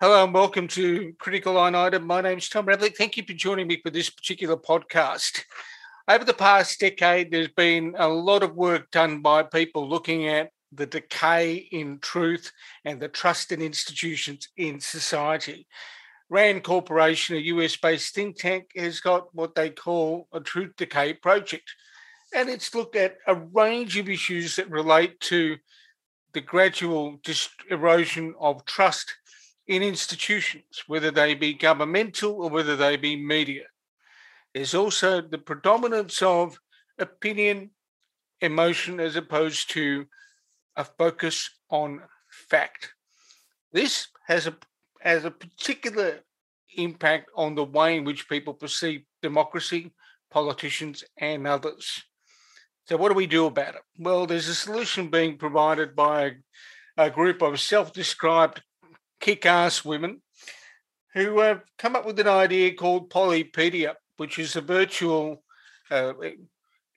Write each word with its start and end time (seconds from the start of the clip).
Hello 0.00 0.22
and 0.22 0.32
welcome 0.32 0.68
to 0.68 1.12
Critical 1.18 1.54
Line 1.54 1.74
Item. 1.74 2.06
My 2.06 2.20
name 2.20 2.38
is 2.38 2.48
Tom 2.48 2.66
Ravlic. 2.66 2.96
Thank 2.96 3.16
you 3.16 3.24
for 3.26 3.32
joining 3.32 3.66
me 3.66 3.80
for 3.82 3.90
this 3.90 4.08
particular 4.08 4.56
podcast. 4.56 5.42
Over 6.06 6.24
the 6.24 6.34
past 6.34 6.78
decade, 6.78 7.32
there's 7.32 7.48
been 7.48 7.96
a 7.98 8.06
lot 8.06 8.44
of 8.44 8.54
work 8.54 8.92
done 8.92 9.22
by 9.22 9.42
people 9.42 9.88
looking 9.88 10.28
at 10.28 10.52
the 10.70 10.86
decay 10.86 11.68
in 11.72 11.98
truth 11.98 12.52
and 12.84 13.00
the 13.00 13.08
trust 13.08 13.50
in 13.50 13.60
institutions 13.60 14.50
in 14.56 14.78
society. 14.78 15.66
Rand 16.30 16.62
Corporation, 16.62 17.34
a 17.34 17.40
US 17.40 17.76
based 17.76 18.14
think 18.14 18.36
tank, 18.36 18.70
has 18.76 19.00
got 19.00 19.34
what 19.34 19.56
they 19.56 19.68
call 19.68 20.28
a 20.32 20.38
truth 20.38 20.74
decay 20.76 21.14
project. 21.14 21.74
And 22.32 22.48
it's 22.48 22.72
looked 22.72 22.94
at 22.94 23.16
a 23.26 23.34
range 23.34 23.98
of 23.98 24.08
issues 24.08 24.54
that 24.54 24.70
relate 24.70 25.18
to 25.22 25.56
the 26.34 26.40
gradual 26.40 27.20
erosion 27.68 28.36
of 28.38 28.64
trust 28.64 29.12
in 29.68 29.82
institutions, 29.82 30.82
whether 30.86 31.10
they 31.10 31.34
be 31.34 31.52
governmental 31.52 32.32
or 32.42 32.50
whether 32.50 32.74
they 32.74 32.96
be 32.96 33.14
media. 33.14 33.64
There's 34.54 34.74
also 34.74 35.20
the 35.20 35.38
predominance 35.38 36.22
of 36.22 36.58
opinion, 36.98 37.70
emotion, 38.40 38.98
as 38.98 39.14
opposed 39.14 39.70
to 39.70 40.06
a 40.74 40.84
focus 40.84 41.50
on 41.70 42.00
fact. 42.30 42.94
This 43.72 44.08
has 44.26 44.46
a 44.46 44.56
has 45.00 45.24
a 45.24 45.30
particular 45.30 46.20
impact 46.76 47.30
on 47.36 47.54
the 47.54 47.64
way 47.64 47.96
in 47.96 48.04
which 48.04 48.28
people 48.28 48.54
perceive 48.54 49.02
democracy, 49.22 49.92
politicians, 50.30 51.04
and 51.18 51.46
others. 51.46 52.02
So, 52.86 52.96
what 52.96 53.10
do 53.10 53.14
we 53.14 53.26
do 53.26 53.46
about 53.46 53.74
it? 53.74 53.82
Well, 53.98 54.26
there's 54.26 54.48
a 54.48 54.54
solution 54.54 55.08
being 55.08 55.36
provided 55.36 55.94
by 55.94 56.24
a, 56.96 57.06
a 57.06 57.10
group 57.10 57.42
of 57.42 57.60
self 57.60 57.92
described 57.92 58.62
kick 59.20 59.46
ass 59.46 59.84
women 59.84 60.22
who 61.14 61.40
have 61.40 61.62
come 61.78 61.96
up 61.96 62.06
with 62.06 62.18
an 62.20 62.28
idea 62.28 62.74
called 62.74 63.10
Polypedia, 63.10 63.94
which 64.16 64.38
is 64.38 64.56
a 64.56 64.60
virtual 64.60 65.42
uh, 65.90 66.12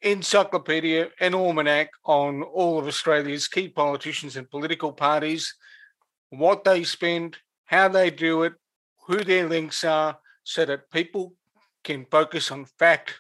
encyclopedia 0.02 1.10
and 1.20 1.36
almanac 1.36 1.90
on 2.06 2.44
all 2.44 2.80
of 2.80 2.88
Australia's 2.88 3.48
key 3.48 3.70
politicians 3.70 4.36
and 4.36 4.50
political 4.50 4.92
parties, 4.92 5.56
what 6.30 6.64
they 6.64 6.84
spend, 6.84 7.38
how 7.66 7.88
they 7.88 8.10
do 8.10 8.44
it, 8.44 8.54
who 9.08 9.24
their 9.24 9.48
links 9.48 9.84
are, 9.84 10.18
so 10.44 10.66
that 10.66 10.92
people 10.92 11.34
can 11.84 12.06
focus 12.12 12.52
on 12.52 12.66
fact 12.80 13.14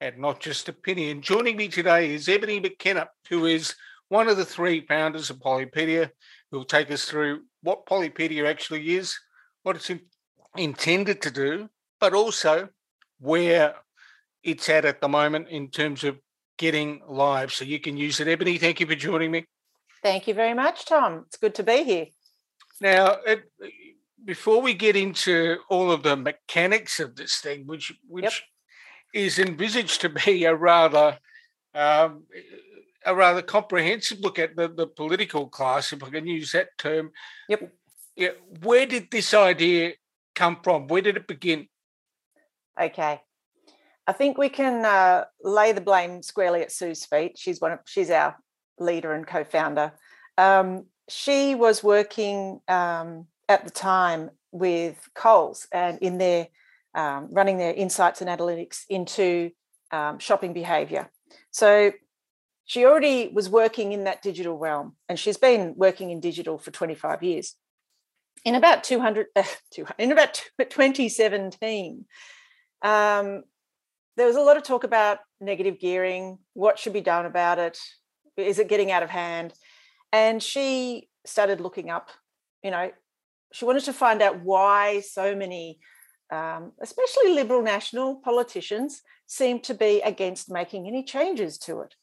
and 0.00 0.18
not 0.18 0.40
just 0.40 0.68
opinion. 0.68 1.22
Joining 1.22 1.56
me 1.56 1.68
today 1.68 2.12
is 2.14 2.28
Ebony 2.28 2.60
McKenna, 2.60 3.08
who 3.28 3.46
is 3.46 3.74
one 4.08 4.28
of 4.28 4.36
the 4.36 4.44
three 4.44 4.86
founders 4.86 5.30
of 5.30 5.38
Polypedia, 5.38 6.10
who 6.50 6.58
will 6.58 6.64
take 6.64 6.90
us 6.90 7.04
through 7.04 7.42
what 7.64 7.86
Polypedia 7.86 8.48
actually 8.48 8.94
is, 8.94 9.18
what 9.62 9.76
it's 9.76 9.90
in, 9.90 10.00
intended 10.56 11.20
to 11.22 11.30
do, 11.30 11.68
but 11.98 12.14
also 12.14 12.68
where 13.18 13.74
it's 14.42 14.68
at 14.68 14.84
at 14.84 15.00
the 15.00 15.08
moment 15.08 15.48
in 15.48 15.70
terms 15.70 16.04
of 16.04 16.18
getting 16.58 17.00
live. 17.08 17.52
So 17.52 17.64
you 17.64 17.80
can 17.80 17.96
use 17.96 18.20
it. 18.20 18.28
Ebony, 18.28 18.58
thank 18.58 18.78
you 18.78 18.86
for 18.86 18.94
joining 18.94 19.30
me. 19.30 19.46
Thank 20.02 20.28
you 20.28 20.34
very 20.34 20.54
much, 20.54 20.84
Tom. 20.86 21.24
It's 21.26 21.38
good 21.38 21.54
to 21.56 21.62
be 21.62 21.82
here. 21.82 22.06
Now, 22.80 23.16
it, 23.26 23.44
before 24.24 24.60
we 24.60 24.74
get 24.74 24.96
into 24.96 25.56
all 25.70 25.90
of 25.90 26.02
the 26.02 26.16
mechanics 26.16 27.00
of 27.00 27.16
this 27.16 27.38
thing, 27.38 27.66
which 27.66 27.92
which 28.06 28.24
yep. 28.24 28.32
is 29.14 29.38
envisaged 29.38 30.02
to 30.02 30.10
be 30.10 30.44
a 30.44 30.54
rather 30.54 31.18
um, 31.74 32.24
a 33.06 33.14
rather 33.14 33.42
comprehensive 33.42 34.20
look 34.20 34.38
at 34.38 34.56
the, 34.56 34.68
the 34.68 34.86
political 34.86 35.48
class, 35.48 35.92
if 35.92 36.02
I 36.02 36.10
can 36.10 36.26
use 36.26 36.52
that 36.52 36.68
term. 36.78 37.10
Yep. 37.48 37.72
Yeah, 38.16 38.28
where 38.62 38.86
did 38.86 39.10
this 39.10 39.34
idea 39.34 39.92
come 40.34 40.58
from? 40.62 40.86
Where 40.86 41.02
did 41.02 41.16
it 41.16 41.26
begin? 41.26 41.68
Okay. 42.80 43.20
I 44.06 44.12
think 44.12 44.38
we 44.38 44.48
can 44.48 44.84
uh, 44.84 45.24
lay 45.42 45.72
the 45.72 45.80
blame 45.80 46.22
squarely 46.22 46.60
at 46.60 46.70
Sue's 46.70 47.04
feet. 47.04 47.38
She's 47.38 47.60
one 47.60 47.72
of, 47.72 47.78
she's 47.86 48.10
our 48.10 48.36
leader 48.78 49.12
and 49.14 49.26
co-founder. 49.26 49.92
Um, 50.36 50.86
she 51.08 51.54
was 51.54 51.82
working 51.82 52.60
um, 52.68 53.26
at 53.48 53.64
the 53.64 53.70
time 53.70 54.30
with 54.52 55.08
Coles 55.14 55.66
and 55.72 55.98
in 55.98 56.18
their 56.18 56.48
um, 56.94 57.28
running 57.32 57.58
their 57.58 57.74
insights 57.74 58.20
and 58.20 58.30
analytics 58.30 58.82
into 58.88 59.50
um, 59.90 60.18
shopping 60.18 60.52
behavior. 60.52 61.10
So 61.50 61.92
she 62.66 62.84
already 62.84 63.28
was 63.28 63.48
working 63.48 63.92
in 63.92 64.04
that 64.04 64.22
digital 64.22 64.56
realm 64.56 64.96
and 65.08 65.18
she's 65.18 65.36
been 65.36 65.74
working 65.76 66.10
in 66.10 66.20
digital 66.20 66.58
for 66.58 66.70
25 66.70 67.22
years. 67.22 67.54
In 68.44 68.54
about 68.54 68.84
200, 68.84 69.26
uh, 69.36 69.42
in 69.98 70.12
about 70.12 70.34
2017 70.58 72.04
um, 72.82 73.42
there 74.16 74.26
was 74.26 74.36
a 74.36 74.40
lot 74.40 74.56
of 74.56 74.62
talk 74.62 74.84
about 74.84 75.18
negative 75.40 75.78
gearing 75.78 76.38
what 76.52 76.78
should 76.78 76.92
be 76.92 77.00
done 77.00 77.26
about 77.26 77.58
it 77.58 77.78
is 78.36 78.58
it 78.58 78.68
getting 78.68 78.90
out 78.90 79.04
of 79.04 79.10
hand? 79.10 79.52
And 80.12 80.42
she 80.42 81.08
started 81.24 81.60
looking 81.60 81.90
up 81.90 82.10
you 82.62 82.70
know 82.70 82.90
she 83.52 83.64
wanted 83.64 83.84
to 83.84 83.92
find 83.92 84.20
out 84.20 84.40
why 84.40 85.00
so 85.00 85.36
many 85.36 85.78
um, 86.32 86.72
especially 86.80 87.34
liberal 87.34 87.62
national 87.62 88.16
politicians 88.16 89.02
seem 89.26 89.60
to 89.60 89.74
be 89.74 90.00
against 90.00 90.50
making 90.50 90.86
any 90.86 91.04
changes 91.04 91.58
to 91.58 91.80
it 91.80 91.94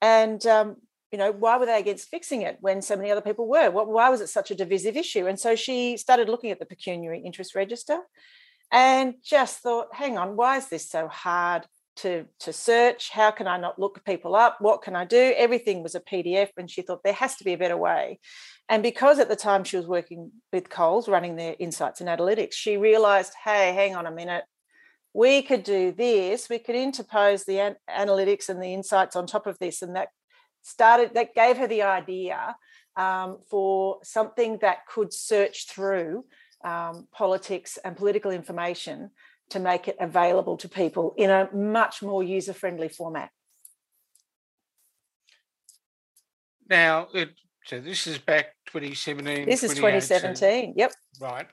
and 0.00 0.44
um, 0.46 0.76
you 1.12 1.18
know 1.18 1.32
why 1.32 1.56
were 1.58 1.66
they 1.66 1.78
against 1.78 2.08
fixing 2.08 2.42
it 2.42 2.58
when 2.60 2.82
so 2.82 2.96
many 2.96 3.10
other 3.10 3.20
people 3.20 3.48
were? 3.48 3.70
Why 3.70 4.08
was 4.08 4.20
it 4.20 4.28
such 4.28 4.50
a 4.50 4.54
divisive 4.54 4.96
issue? 4.96 5.26
And 5.26 5.38
so 5.38 5.56
she 5.56 5.96
started 5.96 6.28
looking 6.28 6.50
at 6.50 6.58
the 6.58 6.66
pecuniary 6.66 7.20
interest 7.20 7.54
register 7.54 7.98
and 8.72 9.14
just 9.24 9.58
thought 9.58 9.88
hang 9.92 10.16
on 10.16 10.36
why 10.36 10.56
is 10.56 10.68
this 10.68 10.88
so 10.88 11.08
hard 11.08 11.66
to 11.96 12.26
to 12.40 12.52
search? 12.52 13.10
How 13.10 13.30
can 13.32 13.48
i 13.48 13.58
not 13.58 13.78
look 13.78 14.04
people 14.04 14.36
up? 14.36 14.58
What 14.60 14.82
can 14.82 14.94
i 14.94 15.04
do? 15.04 15.34
Everything 15.36 15.82
was 15.82 15.94
a 15.94 16.00
pdf 16.00 16.50
and 16.56 16.70
she 16.70 16.82
thought 16.82 17.02
there 17.02 17.12
has 17.12 17.36
to 17.36 17.44
be 17.44 17.54
a 17.54 17.58
better 17.58 17.76
way. 17.76 18.20
And 18.68 18.84
because 18.84 19.18
at 19.18 19.28
the 19.28 19.34
time 19.34 19.64
she 19.64 19.76
was 19.76 19.88
working 19.88 20.30
with 20.52 20.70
coles 20.70 21.08
running 21.08 21.34
their 21.34 21.56
insights 21.58 22.00
and 22.00 22.08
analytics 22.08 22.52
she 22.52 22.76
realized 22.76 23.32
hey 23.44 23.74
hang 23.74 23.96
on 23.96 24.06
a 24.06 24.12
minute 24.12 24.44
we 25.12 25.42
could 25.42 25.62
do 25.62 25.92
this 25.92 26.48
we 26.48 26.58
could 26.58 26.74
interpose 26.74 27.44
the 27.44 27.58
an- 27.58 27.76
analytics 27.88 28.48
and 28.48 28.62
the 28.62 28.72
insights 28.72 29.16
on 29.16 29.26
top 29.26 29.46
of 29.46 29.58
this 29.58 29.82
and 29.82 29.96
that 29.96 30.08
started 30.62 31.12
that 31.14 31.34
gave 31.34 31.56
her 31.56 31.66
the 31.66 31.82
idea 31.82 32.54
um, 32.96 33.38
for 33.48 33.98
something 34.02 34.58
that 34.60 34.86
could 34.86 35.12
search 35.12 35.68
through 35.68 36.24
um, 36.64 37.08
politics 37.12 37.78
and 37.84 37.96
political 37.96 38.30
information 38.30 39.10
to 39.50 39.58
make 39.58 39.88
it 39.88 39.96
available 39.98 40.56
to 40.58 40.68
people 40.68 41.14
in 41.16 41.30
a 41.30 41.48
much 41.52 42.02
more 42.02 42.22
user 42.22 42.52
friendly 42.52 42.88
format. 42.88 43.30
Now, 46.68 47.08
it, 47.12 47.30
so 47.64 47.80
this 47.80 48.06
is 48.06 48.18
back 48.18 48.54
2017. 48.66 49.46
This 49.46 49.64
is 49.64 49.74
2017. 49.74 50.74
Yep. 50.76 50.92
Right 51.20 51.48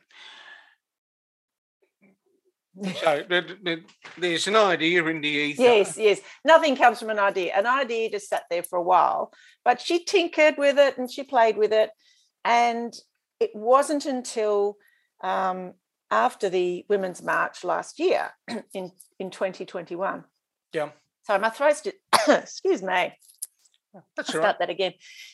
so 2.84 3.24
there's 4.18 4.48
an 4.48 4.56
idea 4.56 5.06
in 5.06 5.22
the 5.22 5.28
ether. 5.28 5.62
Yes, 5.62 5.98
yes. 5.98 6.20
Nothing 6.44 6.76
comes 6.76 7.00
from 7.00 7.10
an 7.10 7.20
idea. 7.20 7.54
An 7.56 7.66
idea 7.66 8.10
just 8.10 8.30
sat 8.30 8.44
there 8.50 8.64
for 8.64 8.78
a 8.78 8.84
while, 8.84 9.34
but 9.66 9.82
she 9.82 10.04
tinkered 10.04 10.58
with 10.58 10.78
it 10.78 10.98
and 10.98 11.10
she 11.10 11.24
played 11.24 11.58
with 11.58 11.72
it. 11.72 11.90
And 12.46 12.94
it 13.40 13.52
wasn't 13.54 14.06
until 14.06 14.78
um, 15.22 15.74
after 16.12 16.50
the 16.50 16.86
Women's 16.90 17.22
March 17.24 17.64
last 17.64 18.00
year 18.00 18.32
in, 18.74 18.92
in 19.20 19.30
2021. 19.32 20.24
Yeah. 20.74 20.90
So 21.24 21.38
my 21.40 21.50
throat's 21.50 21.82
just, 21.82 21.98
excuse 22.30 22.82
me. 22.82 23.14
That's 24.16 24.30
I'll 24.30 24.42
right. 24.42 24.44
Start 24.44 24.60
that 24.60 24.70
again. 24.70 24.94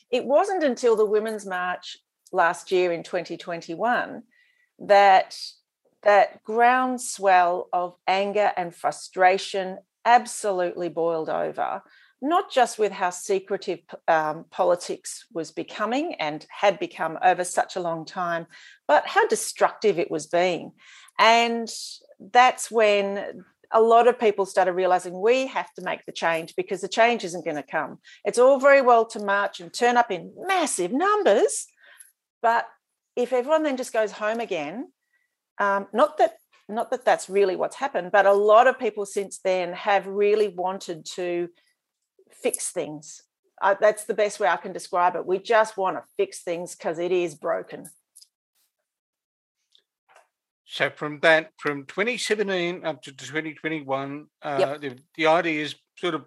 It 0.09 0.25
wasn't 0.25 0.63
until 0.63 0.95
the 0.95 1.05
Women's 1.05 1.45
March 1.45 1.97
last 2.31 2.71
year 2.71 2.91
in 2.91 3.03
2021 3.03 4.23
that 4.79 5.37
that 6.03 6.43
groundswell 6.43 7.69
of 7.73 7.95
anger 8.07 8.51
and 8.57 8.75
frustration 8.75 9.77
absolutely 10.05 10.89
boiled 10.89 11.29
over, 11.29 11.81
not 12.21 12.51
just 12.51 12.77
with 12.77 12.91
how 12.91 13.09
secretive 13.09 13.79
um, 14.07 14.45
politics 14.51 15.25
was 15.33 15.51
becoming 15.51 16.15
and 16.15 16.45
had 16.49 16.79
become 16.79 17.17
over 17.23 17.43
such 17.43 17.75
a 17.75 17.81
long 17.81 18.05
time, 18.05 18.45
but 18.87 19.07
how 19.07 19.27
destructive 19.27 19.99
it 19.99 20.11
was 20.11 20.27
being. 20.27 20.71
And 21.19 21.69
that's 22.31 22.69
when 22.69 23.43
a 23.71 23.81
lot 23.81 24.07
of 24.07 24.19
people 24.19 24.45
started 24.45 24.73
realizing 24.73 25.19
we 25.19 25.47
have 25.47 25.73
to 25.73 25.81
make 25.81 26.05
the 26.05 26.11
change 26.11 26.55
because 26.55 26.81
the 26.81 26.87
change 26.87 27.23
isn't 27.23 27.45
going 27.45 27.57
to 27.57 27.63
come. 27.63 27.97
It's 28.23 28.37
all 28.37 28.59
very 28.59 28.81
well 28.81 29.05
to 29.07 29.19
march 29.19 29.59
and 29.59 29.73
turn 29.73 29.97
up 29.97 30.11
in 30.11 30.33
massive 30.37 30.91
numbers, 30.91 31.65
but 32.41 32.67
if 33.15 33.33
everyone 33.33 33.63
then 33.63 33.77
just 33.77 33.93
goes 33.93 34.11
home 34.11 34.39
again 34.39 34.91
um, 35.63 35.87
not 35.93 36.17
that 36.17 36.33
not 36.69 36.91
that 36.91 37.05
that's 37.05 37.29
really 37.29 37.55
what's 37.55 37.75
happened, 37.75 38.11
but 38.11 38.25
a 38.25 38.33
lot 38.33 38.67
of 38.67 38.79
people 38.79 39.05
since 39.05 39.39
then 39.39 39.73
have 39.73 40.07
really 40.07 40.47
wanted 40.47 41.05
to 41.05 41.49
fix 42.31 42.71
things. 42.71 43.21
Uh, 43.61 43.75
that's 43.79 44.05
the 44.05 44.13
best 44.13 44.39
way 44.39 44.47
I 44.47 44.57
can 44.57 44.73
describe 44.73 45.15
it. 45.15 45.25
We 45.25 45.39
just 45.39 45.77
want 45.77 45.97
to 45.97 46.03
fix 46.17 46.41
things 46.41 46.75
because 46.75 46.99
it 46.99 47.11
is 47.11 47.35
broken. 47.35 47.89
So 50.65 50.89
from 50.89 51.19
that, 51.19 51.51
from 51.57 51.85
2017 51.85 52.85
up 52.85 53.01
to 53.03 53.11
2021, 53.11 54.25
uh, 54.41 54.57
Yep. 54.59 54.81
the, 54.81 54.99
the 55.15 55.27
idea 55.27 55.63
is 55.63 55.75
sort 55.97 56.15
of 56.15 56.25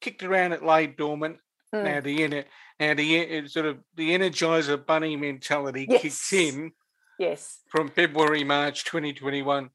kicked 0.00 0.22
around, 0.22 0.52
it 0.52 0.64
lay 0.64 0.86
dormant. 0.86 1.38
Mm. 1.74 1.84
Now 1.84 2.00
the 2.00 2.22
inner, 2.24 2.44
now 2.80 2.94
the 2.94 3.46
sort 3.48 3.66
of 3.66 3.78
the 3.94 4.10
Energizer 4.10 4.84
Bunny 4.84 5.16
mentality 5.16 5.86
kicks 5.86 6.32
in 6.32 6.72
Yes. 7.18 7.60
from 7.68 7.88
February 7.88 8.44
March 8.44 8.84
2021. 8.84 9.70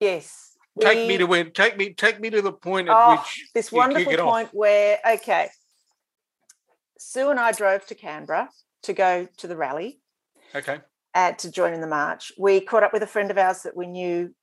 Yes. 0.00 0.56
Take 0.80 1.06
me 1.06 1.18
to 1.18 1.26
when 1.26 1.50
take 1.52 1.76
me 1.76 1.92
take 1.92 2.18
me 2.18 2.30
to 2.30 2.40
the 2.40 2.52
point 2.52 2.88
at 2.88 2.94
Oh, 2.96 3.10
which 3.16 3.50
this 3.54 3.70
wonderful 3.70 4.10
it 4.12 4.18
off. 4.20 4.28
point 4.30 4.48
where 4.52 4.98
okay 5.06 5.50
sue 6.98 7.30
and 7.30 7.38
i 7.40 7.52
drove 7.52 7.84
to 7.86 7.94
canberra 7.94 8.48
to 8.84 8.92
go 8.92 9.28
to 9.36 9.46
the 9.46 9.56
rally 9.56 10.00
Okay. 10.54 10.78
uh, 11.14 11.32
to 11.32 11.50
join 11.50 11.74
in 11.74 11.80
the 11.82 11.86
march 11.86 12.32
we 12.38 12.60
caught 12.60 12.82
up 12.84 12.92
with 12.92 13.02
a 13.02 13.06
friend 13.06 13.30
of 13.30 13.36
ours 13.36 13.62
that 13.64 13.76
we 13.76 13.86
knew 13.86 14.34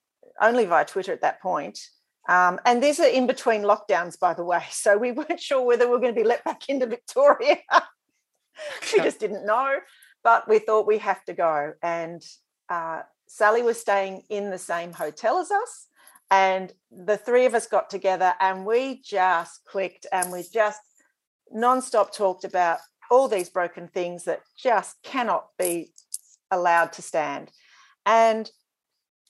only 0.42 0.66
via 0.66 0.86
twitter 0.86 1.12
at 1.14 1.22
that 1.22 1.42
point 1.42 1.80
um, 2.28 2.60
and 2.66 2.84
these 2.84 3.00
are 3.00 3.08
in 3.08 3.26
between 3.26 3.64
lockdowns 3.64 4.20
by 4.20 4.34
the 4.36 4.44
way 4.44 4.62
so 4.72 4.98
we 4.98 5.12
weren't 5.12 5.40
sure 5.40 5.64
whether 5.66 5.86
we 5.86 5.92
were 5.94 6.00
going 6.00 6.14
to 6.14 6.22
be 6.22 6.28
let 6.28 6.44
back 6.44 6.70
into 6.70 6.86
victoria 6.86 7.58
we 8.94 9.00
just 9.00 9.20
didn't 9.20 9.46
know 9.48 9.78
but 10.24 10.48
we 10.48 10.60
thought 10.60 10.88
we 10.88 10.98
have 11.00 11.24
to 11.26 11.34
go. 11.34 11.74
And 11.82 12.24
uh, 12.70 13.02
sally 13.28 13.62
was 13.62 13.80
staying 13.80 14.24
in 14.30 14.50
the 14.50 14.58
same 14.58 14.94
hotel 14.94 15.40
as 15.40 15.52
us 15.52 15.88
and 16.32 16.72
the 16.92 17.18
three 17.18 17.46
of 17.46 17.56
us 17.56 17.68
got 17.68 17.90
together 17.90 18.34
and 18.40 18.66
we 18.66 19.02
just 19.02 19.66
clicked 19.66 20.06
and 20.12 20.32
we 20.32 20.44
just 20.54 20.82
non-stop 21.52 22.14
talked 22.14 22.44
about 22.44 22.80
all 23.10 23.28
these 23.28 23.50
broken 23.50 23.88
things 23.88 24.26
that 24.26 24.42
just 24.56 25.02
cannot 25.02 25.48
be 25.58 25.92
allowed 26.52 26.94
to 26.94 27.02
stand. 27.02 27.52
And 28.06 28.50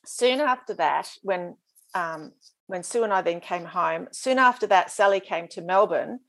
soon 0.06 0.40
after 0.40 0.74
that 0.74 1.12
when 1.22 1.56
um, 1.94 2.34
when 2.68 2.84
sue 2.84 3.04
and 3.04 3.14
i 3.14 3.22
then 3.22 3.40
came 3.40 3.66
home 3.66 4.08
soon 4.12 4.38
after 4.38 4.68
that 4.68 4.92
sally 4.92 5.20
came 5.20 5.48
to 5.48 5.62
melbourne 5.62 6.20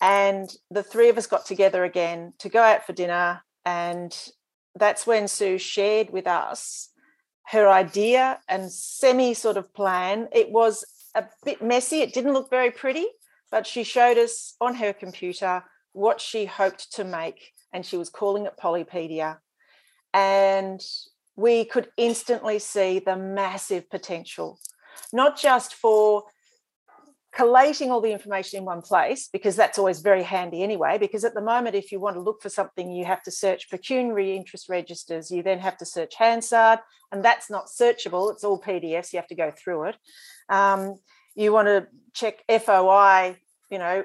and 0.00 0.50
the 0.70 0.82
three 0.82 1.08
of 1.08 1.18
us 1.18 1.26
got 1.26 1.46
together 1.46 1.84
again 1.84 2.32
to 2.38 2.48
go 2.48 2.62
out 2.62 2.84
for 2.84 2.92
dinner 2.92 3.42
and 3.68 4.30
that's 4.76 5.06
when 5.06 5.28
sue 5.28 5.58
shared 5.58 6.08
with 6.10 6.26
us 6.26 6.88
her 7.48 7.68
idea 7.68 8.40
and 8.48 8.72
semi 8.72 9.34
sort 9.34 9.58
of 9.58 9.74
plan. 9.74 10.28
It 10.32 10.50
was 10.50 10.84
a 11.14 11.24
bit 11.44 11.60
messy 11.60 12.00
it 12.00 12.14
didn't 12.14 12.32
look 12.32 12.48
very 12.50 12.70
pretty 12.70 13.06
but 13.50 13.66
she 13.66 13.82
showed 13.82 14.18
us 14.18 14.54
on 14.60 14.74
her 14.74 14.92
computer 14.92 15.64
what 15.92 16.20
she 16.20 16.44
hoped 16.46 16.92
to 16.94 17.04
make 17.04 17.52
and 17.72 17.84
she 17.84 17.96
was 17.96 18.08
calling 18.10 18.46
it 18.46 18.54
polypedia. 18.62 19.38
And 20.14 20.80
we 21.36 21.64
could 21.64 21.88
instantly 21.96 22.58
see 22.58 22.98
the 22.98 23.16
massive 23.16 23.90
potential 23.90 24.58
not 25.12 25.38
just 25.38 25.74
for 25.74 26.24
collating 27.38 27.92
all 27.92 28.00
the 28.00 28.10
information 28.10 28.58
in 28.58 28.64
one 28.64 28.82
place 28.82 29.28
because 29.32 29.54
that's 29.54 29.78
always 29.78 30.00
very 30.00 30.24
handy 30.24 30.60
anyway 30.64 30.98
because 30.98 31.24
at 31.24 31.34
the 31.34 31.40
moment 31.40 31.76
if 31.76 31.92
you 31.92 32.00
want 32.00 32.16
to 32.16 32.20
look 32.20 32.42
for 32.42 32.48
something 32.48 32.90
you 32.90 33.04
have 33.04 33.22
to 33.22 33.30
search 33.30 33.70
pecuniary 33.70 34.36
interest 34.36 34.68
registers 34.68 35.30
you 35.30 35.40
then 35.40 35.60
have 35.60 35.76
to 35.76 35.86
search 35.86 36.16
hansard 36.16 36.80
and 37.12 37.24
that's 37.24 37.48
not 37.48 37.66
searchable 37.66 38.32
it's 38.32 38.42
all 38.42 38.60
pdfs 38.60 39.12
you 39.12 39.20
have 39.20 39.28
to 39.28 39.36
go 39.36 39.52
through 39.52 39.84
it. 39.84 39.96
Um, 40.48 40.98
you 41.36 41.52
want 41.52 41.68
to 41.68 41.86
check 42.12 42.42
foi 42.64 43.36
you 43.70 43.78
know 43.78 44.02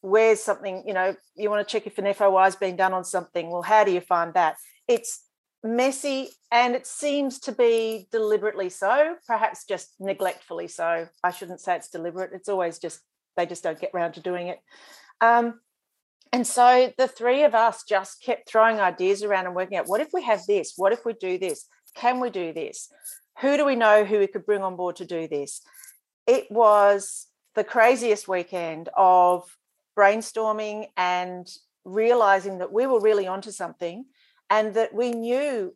where's 0.00 0.42
something 0.42 0.82
you 0.84 0.92
know 0.92 1.14
you 1.36 1.48
want 1.48 1.66
to 1.66 1.72
check 1.72 1.86
if 1.86 1.98
an 1.98 2.12
foi 2.12 2.42
has 2.42 2.56
been 2.56 2.74
done 2.74 2.92
on 2.92 3.04
something 3.04 3.48
well 3.48 3.62
how 3.62 3.84
do 3.84 3.92
you 3.92 4.00
find 4.00 4.34
that? 4.34 4.56
It's 4.88 5.22
messy 5.64 6.28
and 6.50 6.74
it 6.74 6.86
seems 6.86 7.38
to 7.38 7.52
be 7.52 8.08
deliberately 8.10 8.68
so 8.68 9.14
perhaps 9.26 9.64
just 9.64 9.94
neglectfully 10.00 10.68
so. 10.68 11.08
I 11.22 11.30
shouldn't 11.30 11.60
say 11.60 11.76
it's 11.76 11.88
deliberate 11.88 12.30
it's 12.32 12.48
always 12.48 12.78
just 12.78 13.00
they 13.36 13.46
just 13.46 13.62
don't 13.62 13.80
get 13.80 13.92
around 13.94 14.12
to 14.14 14.20
doing 14.20 14.48
it. 14.48 14.58
Um, 15.20 15.60
and 16.32 16.46
so 16.46 16.92
the 16.98 17.08
three 17.08 17.44
of 17.44 17.54
us 17.54 17.84
just 17.84 18.22
kept 18.22 18.48
throwing 18.48 18.80
ideas 18.80 19.22
around 19.22 19.46
and 19.46 19.54
working 19.54 19.76
out 19.76 19.88
what 19.88 20.00
if 20.00 20.08
we 20.12 20.22
have 20.22 20.44
this? 20.46 20.74
What 20.76 20.92
if 20.92 21.04
we 21.04 21.12
do 21.12 21.38
this? 21.38 21.66
Can 21.94 22.20
we 22.20 22.30
do 22.30 22.52
this? 22.52 22.88
Who 23.40 23.56
do 23.56 23.64
we 23.64 23.76
know 23.76 24.04
who 24.04 24.18
we 24.18 24.26
could 24.26 24.46
bring 24.46 24.62
on 24.62 24.76
board 24.76 24.96
to 24.96 25.04
do 25.04 25.28
this? 25.28 25.62
It 26.26 26.50
was 26.50 27.26
the 27.54 27.64
craziest 27.64 28.28
weekend 28.28 28.88
of 28.96 29.44
brainstorming 29.96 30.86
and 30.96 31.48
realizing 31.84 32.58
that 32.58 32.72
we 32.72 32.86
were 32.86 33.00
really 33.00 33.26
onto 33.26 33.50
something 33.50 34.04
and 34.52 34.74
that 34.74 34.92
we 34.92 35.10
knew 35.12 35.74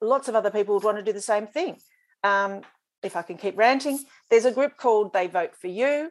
lots 0.00 0.26
of 0.26 0.34
other 0.34 0.50
people 0.50 0.74
would 0.74 0.84
want 0.84 0.96
to 0.96 1.04
do 1.04 1.12
the 1.12 1.20
same 1.20 1.46
thing. 1.46 1.76
Um, 2.24 2.62
if 3.02 3.14
I 3.14 3.20
can 3.20 3.36
keep 3.36 3.58
ranting, 3.58 3.98
there's 4.30 4.46
a 4.46 4.50
group 4.50 4.78
called 4.78 5.12
They 5.12 5.26
Vote 5.26 5.54
for 5.54 5.66
You. 5.66 6.10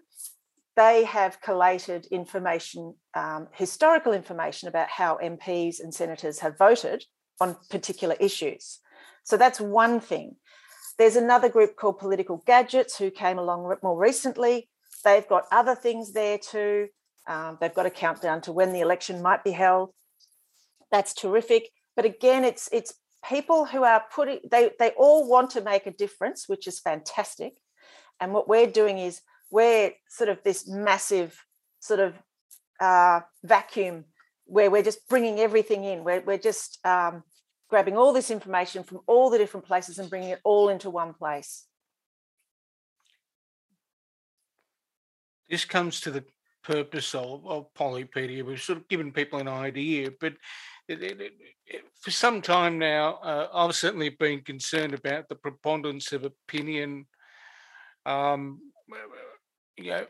They 0.75 1.03
have 1.05 1.41
collated 1.41 2.05
information, 2.11 2.93
um, 3.15 3.47
historical 3.53 4.13
information 4.13 4.69
about 4.69 4.89
how 4.89 5.17
MPs 5.17 5.79
and 5.79 5.91
senators 5.91 6.39
have 6.39 6.59
voted 6.59 7.03
on 7.41 7.57
particular 7.71 8.15
issues. 8.19 8.81
So 9.23 9.35
that's 9.35 9.59
one 9.59 9.99
thing. 9.99 10.35
There's 10.99 11.15
another 11.15 11.49
group 11.49 11.75
called 11.75 11.97
Political 11.97 12.43
Gadgets 12.45 12.99
who 12.99 13.09
came 13.09 13.39
along 13.39 13.75
more 13.81 13.97
recently. 13.97 14.69
They've 15.03 15.27
got 15.27 15.45
other 15.51 15.73
things 15.73 16.13
there 16.13 16.37
too. 16.37 16.89
Um, 17.27 17.57
they've 17.59 17.73
got 17.73 17.87
a 17.87 17.89
countdown 18.03 18.41
to 18.41 18.51
when 18.51 18.73
the 18.73 18.81
election 18.81 19.23
might 19.23 19.43
be 19.43 19.51
held. 19.51 19.89
That's 20.91 21.15
terrific. 21.15 21.71
But 21.95 22.05
again, 22.05 22.43
it's 22.43 22.69
it's 22.71 22.93
people 23.27 23.65
who 23.65 23.83
are 23.83 24.03
putting 24.13 24.39
they 24.49 24.71
they 24.79 24.91
all 24.91 25.27
want 25.29 25.51
to 25.51 25.61
make 25.61 25.85
a 25.85 25.91
difference, 25.91 26.47
which 26.47 26.67
is 26.67 26.79
fantastic. 26.79 27.53
And 28.19 28.33
what 28.33 28.47
we're 28.47 28.67
doing 28.67 28.97
is 28.97 29.21
we're 29.51 29.91
sort 30.09 30.29
of 30.29 30.43
this 30.43 30.67
massive 30.67 31.37
sort 31.79 31.99
of 31.99 32.13
uh, 32.79 33.21
vacuum 33.43 34.05
where 34.45 34.69
we're 34.69 34.83
just 34.83 35.07
bringing 35.09 35.39
everything 35.39 35.83
in. 35.83 36.03
We're 36.03 36.21
we're 36.21 36.37
just 36.37 36.79
um, 36.85 37.23
grabbing 37.69 37.97
all 37.97 38.13
this 38.13 38.31
information 38.31 38.83
from 38.83 38.99
all 39.07 39.29
the 39.29 39.37
different 39.37 39.65
places 39.65 39.99
and 39.99 40.09
bringing 40.09 40.29
it 40.29 40.41
all 40.43 40.69
into 40.69 40.89
one 40.89 41.13
place. 41.13 41.65
this 45.49 45.65
comes 45.65 46.01
to 46.01 46.11
the 46.11 46.23
purpose 46.65 47.13
of, 47.15 47.45
of 47.45 47.73
Polypedia. 47.73 48.43
We've 48.43 48.61
sort 48.61 48.79
of 48.79 48.87
given 48.87 49.11
people 49.11 49.39
an 49.39 49.47
idea, 49.47 50.11
but 50.19 50.33
it, 50.87 51.01
it, 51.01 51.33
it, 51.65 51.83
for 52.01 52.11
some 52.11 52.41
time 52.41 52.77
now, 52.77 53.15
uh, 53.15 53.47
I've 53.53 53.75
certainly 53.75 54.09
been 54.09 54.41
concerned 54.41 54.93
about 54.93 55.29
the 55.29 55.35
preponderance 55.35 56.11
of 56.11 56.23
opinion, 56.23 57.05
um, 58.05 58.59
you 59.77 59.91
know, 59.91 60.05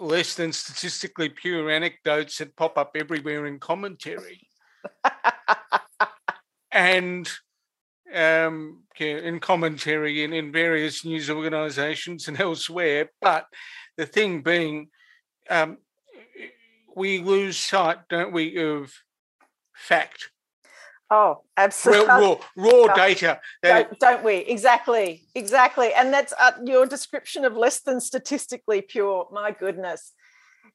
less 0.00 0.34
than 0.34 0.52
statistically 0.52 1.28
pure 1.28 1.70
anecdotes 1.70 2.38
that 2.38 2.56
pop 2.56 2.78
up 2.78 2.92
everywhere 2.96 3.46
in 3.46 3.58
commentary. 3.58 4.48
and 6.72 7.30
um, 8.14 8.82
in 8.98 9.40
commentary 9.40 10.24
in, 10.24 10.32
in 10.32 10.52
various 10.52 11.04
news 11.04 11.30
organisations 11.30 12.28
and 12.28 12.40
elsewhere. 12.40 13.10
But 13.20 13.46
the 13.96 14.06
thing 14.06 14.42
being, 14.42 14.88
um, 15.50 15.78
we 16.96 17.18
lose 17.18 17.56
sight, 17.56 17.98
don't 18.08 18.32
we, 18.32 18.58
of 18.62 18.92
fact, 19.74 20.30
Oh, 21.10 21.42
absolutely. 21.56 22.08
raw, 22.08 22.36
raw 22.56 22.86
data. 22.94 23.40
Don't, 23.62 23.98
don't 24.00 24.24
we? 24.24 24.36
Exactly, 24.38 25.22
exactly. 25.34 25.92
And 25.92 26.12
that's 26.12 26.32
uh, 26.40 26.52
your 26.64 26.86
description 26.86 27.44
of 27.44 27.56
less 27.56 27.80
than 27.80 28.00
statistically 28.00 28.80
pure. 28.80 29.28
My 29.30 29.50
goodness, 29.52 30.12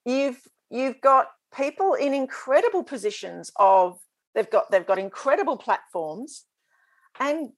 you've 0.06 0.40
you've 0.70 1.02
got 1.02 1.32
people 1.56 1.96
in 1.96 2.14
incredible 2.14 2.84
positions 2.84 3.52
of 3.56 4.00
they've 4.36 4.50
got 4.50 4.70
they've 4.72 4.86
got 4.86 5.00
incredible 5.00 5.58
platforms, 5.58 6.46
and 7.20 7.50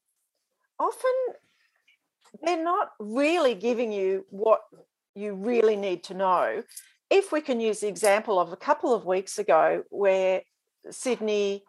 often 0.80 1.12
they're 2.42 2.64
not 2.64 2.92
really 3.00 3.54
giving 3.54 3.92
you 3.92 4.26
what 4.30 4.62
you 5.14 5.36
really 5.36 5.76
need 5.76 6.06
to 6.06 6.14
know. 6.14 6.64
If 7.12 7.34
we 7.34 7.42
can 7.42 7.60
use 7.60 7.82
the 7.82 7.90
example 7.90 8.40
of 8.40 8.54
a 8.54 8.58
couple 8.58 8.94
of 8.94 9.06
weeks 9.06 9.38
ago 9.38 9.84
where 9.90 10.44
Sydney 10.90 11.64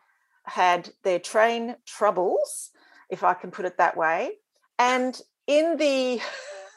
had 0.45 0.91
their 1.03 1.19
train 1.19 1.77
troubles, 1.85 2.71
if 3.11 3.25
I 3.25 3.35
can 3.35 3.51
put 3.51 3.65
it 3.65 3.79
that 3.79 3.97
way. 3.97 4.33
And 4.79 5.21
in 5.47 5.77
the 5.77 6.21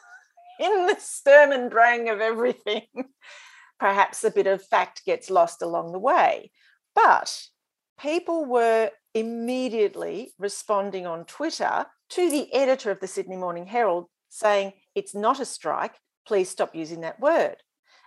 in 0.60 0.86
the 0.86 0.96
sturm 0.98 1.52
and 1.52 1.70
drang 1.70 2.08
of 2.08 2.20
everything, 2.20 2.82
perhaps 3.78 4.24
a 4.24 4.30
bit 4.30 4.46
of 4.46 4.62
fact 4.62 5.04
gets 5.04 5.30
lost 5.30 5.62
along 5.62 5.92
the 5.92 5.98
way. 5.98 6.50
But 6.94 7.46
people 8.00 8.44
were 8.44 8.90
immediately 9.14 10.32
responding 10.38 11.06
on 11.06 11.24
Twitter 11.24 11.86
to 12.10 12.30
the 12.30 12.52
editor 12.52 12.90
of 12.90 13.00
the 13.00 13.06
Sydney 13.06 13.36
Morning 13.36 13.66
Herald 13.66 14.06
saying, 14.28 14.72
It's 14.94 15.14
not 15.14 15.40
a 15.40 15.44
strike, 15.44 15.94
please 16.26 16.48
stop 16.48 16.74
using 16.74 17.00
that 17.02 17.20
word. 17.20 17.56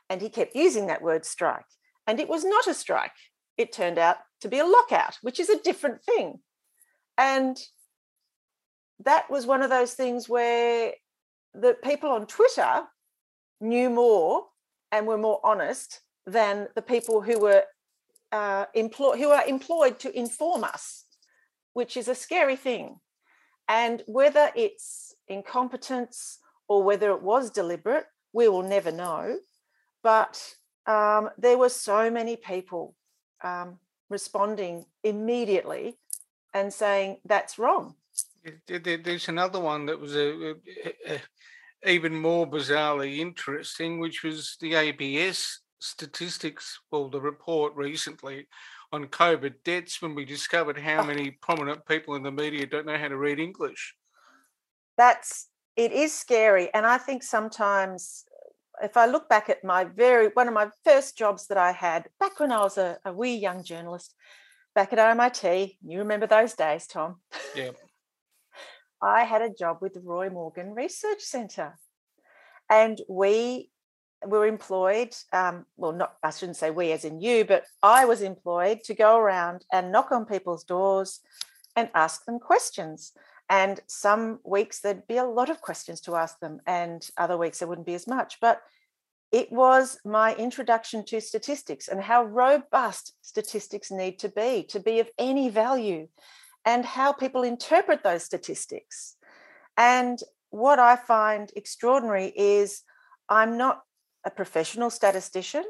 And 0.09 0.21
he 0.21 0.29
kept 0.29 0.55
using 0.55 0.87
that 0.87 1.01
word 1.01 1.25
strike. 1.25 1.65
And 2.07 2.19
it 2.19 2.29
was 2.29 2.43
not 2.43 2.67
a 2.67 2.73
strike. 2.73 3.11
It 3.57 3.71
turned 3.71 3.97
out 3.97 4.17
to 4.41 4.47
be 4.47 4.59
a 4.59 4.65
lockout, 4.65 5.17
which 5.21 5.39
is 5.39 5.49
a 5.49 5.59
different 5.59 6.03
thing. 6.03 6.39
And 7.17 7.59
that 9.03 9.29
was 9.29 9.45
one 9.45 9.61
of 9.61 9.69
those 9.69 9.93
things 9.93 10.27
where 10.27 10.93
the 11.53 11.75
people 11.83 12.09
on 12.09 12.25
Twitter 12.25 12.83
knew 13.61 13.89
more 13.89 14.45
and 14.91 15.05
were 15.05 15.17
more 15.17 15.39
honest 15.43 16.01
than 16.25 16.67
the 16.75 16.81
people 16.81 17.21
who 17.21 17.39
were 17.39 17.63
uh, 18.31 18.65
employ, 18.73 19.17
who 19.17 19.29
are 19.29 19.45
employed 19.45 19.99
to 19.99 20.17
inform 20.17 20.63
us, 20.63 21.05
which 21.73 21.97
is 21.97 22.07
a 22.07 22.15
scary 22.15 22.55
thing. 22.55 22.99
And 23.67 24.03
whether 24.07 24.51
it's 24.55 25.13
incompetence 25.27 26.39
or 26.67 26.83
whether 26.83 27.11
it 27.11 27.21
was 27.21 27.51
deliberate, 27.51 28.05
we 28.33 28.47
will 28.47 28.63
never 28.63 28.91
know. 28.91 29.37
But 30.03 30.41
um, 30.85 31.29
there 31.37 31.57
were 31.57 31.69
so 31.69 32.09
many 32.09 32.35
people 32.35 32.95
um, 33.43 33.79
responding 34.09 34.85
immediately 35.03 35.97
and 36.53 36.73
saying 36.73 37.17
that's 37.25 37.59
wrong. 37.59 37.95
There's 38.67 39.27
another 39.27 39.59
one 39.59 39.85
that 39.87 39.99
was 39.99 40.15
a, 40.15 40.51
a, 40.51 40.55
a, 41.07 41.21
even 41.85 42.15
more 42.15 42.49
bizarrely 42.49 43.19
interesting, 43.19 43.99
which 43.99 44.23
was 44.23 44.57
the 44.59 44.75
ABS 44.75 45.59
statistics, 45.79 46.79
well, 46.91 47.09
the 47.09 47.21
report 47.21 47.75
recently 47.75 48.47
on 48.91 49.05
COVID 49.05 49.55
deaths 49.63 50.01
when 50.01 50.15
we 50.15 50.25
discovered 50.25 50.77
how 50.77 51.03
many 51.03 51.31
prominent 51.31 51.85
people 51.85 52.15
in 52.15 52.23
the 52.23 52.31
media 52.31 52.65
don't 52.65 52.85
know 52.85 52.97
how 52.97 53.07
to 53.07 53.17
read 53.17 53.39
English. 53.39 53.95
That's 54.97 55.47
it 55.75 55.91
is 55.93 56.13
scary, 56.13 56.73
and 56.73 56.85
I 56.85 56.97
think 56.97 57.23
sometimes 57.23 58.25
if 58.83 58.97
I 58.97 59.05
look 59.05 59.29
back 59.29 59.49
at 59.49 59.63
my 59.63 59.83
very 59.83 60.27
one 60.29 60.47
of 60.47 60.53
my 60.53 60.69
first 60.83 61.17
jobs 61.17 61.47
that 61.47 61.57
I 61.57 61.71
had 61.71 62.07
back 62.19 62.39
when 62.39 62.51
I 62.51 62.59
was 62.59 62.77
a, 62.77 62.97
a 63.05 63.13
wee 63.13 63.35
young 63.35 63.63
journalist 63.63 64.15
back 64.75 64.93
at 64.93 64.99
RMIT, 64.99 65.77
you 65.85 65.99
remember 65.99 66.27
those 66.27 66.53
days, 66.53 66.87
Tom? 66.87 67.17
Yeah. 67.55 67.71
I 69.01 69.23
had 69.23 69.41
a 69.41 69.49
job 69.49 69.77
with 69.81 69.93
the 69.93 70.01
Roy 70.01 70.29
Morgan 70.29 70.73
Research 70.73 71.21
Centre, 71.21 71.77
and 72.69 72.99
we 73.07 73.69
were 74.25 74.45
employed. 74.45 75.15
Um, 75.31 75.65
well, 75.77 75.93
not 75.93 76.15
I 76.23 76.31
shouldn't 76.31 76.57
say 76.57 76.71
we 76.71 76.91
as 76.91 77.05
in 77.05 77.21
you, 77.21 77.45
but 77.45 77.63
I 77.81 78.05
was 78.05 78.21
employed 78.21 78.81
to 78.85 78.93
go 78.93 79.17
around 79.17 79.65
and 79.71 79.91
knock 79.91 80.11
on 80.11 80.25
people's 80.25 80.65
doors 80.65 81.21
and 81.75 81.89
ask 81.93 82.25
them 82.25 82.39
questions. 82.39 83.13
And 83.49 83.79
some 83.87 84.39
weeks 84.43 84.79
there'd 84.79 85.07
be 85.07 85.17
a 85.17 85.25
lot 85.25 85.49
of 85.49 85.61
questions 85.61 86.01
to 86.01 86.15
ask 86.15 86.39
them, 86.39 86.59
and 86.67 87.07
other 87.17 87.37
weeks 87.37 87.59
there 87.59 87.67
wouldn't 87.67 87.87
be 87.87 87.95
as 87.95 88.07
much. 88.07 88.37
But 88.39 88.61
it 89.31 89.51
was 89.51 89.99
my 90.05 90.35
introduction 90.35 91.03
to 91.05 91.21
statistics 91.21 91.87
and 91.87 92.01
how 92.01 92.23
robust 92.23 93.13
statistics 93.21 93.91
need 93.91 94.17
to 94.19 94.29
be 94.29 94.63
to 94.69 94.79
be 94.79 94.99
of 94.99 95.09
any 95.17 95.49
value 95.49 96.07
and 96.65 96.83
how 96.83 97.11
people 97.11 97.43
interpret 97.43 98.03
those 98.03 98.23
statistics. 98.23 99.15
And 99.77 100.19
what 100.49 100.79
I 100.79 100.95
find 100.95 101.51
extraordinary 101.55 102.33
is 102.35 102.81
I'm 103.29 103.57
not 103.57 103.81
a 104.25 104.31
professional 104.31 104.89
statistician, 104.89 105.63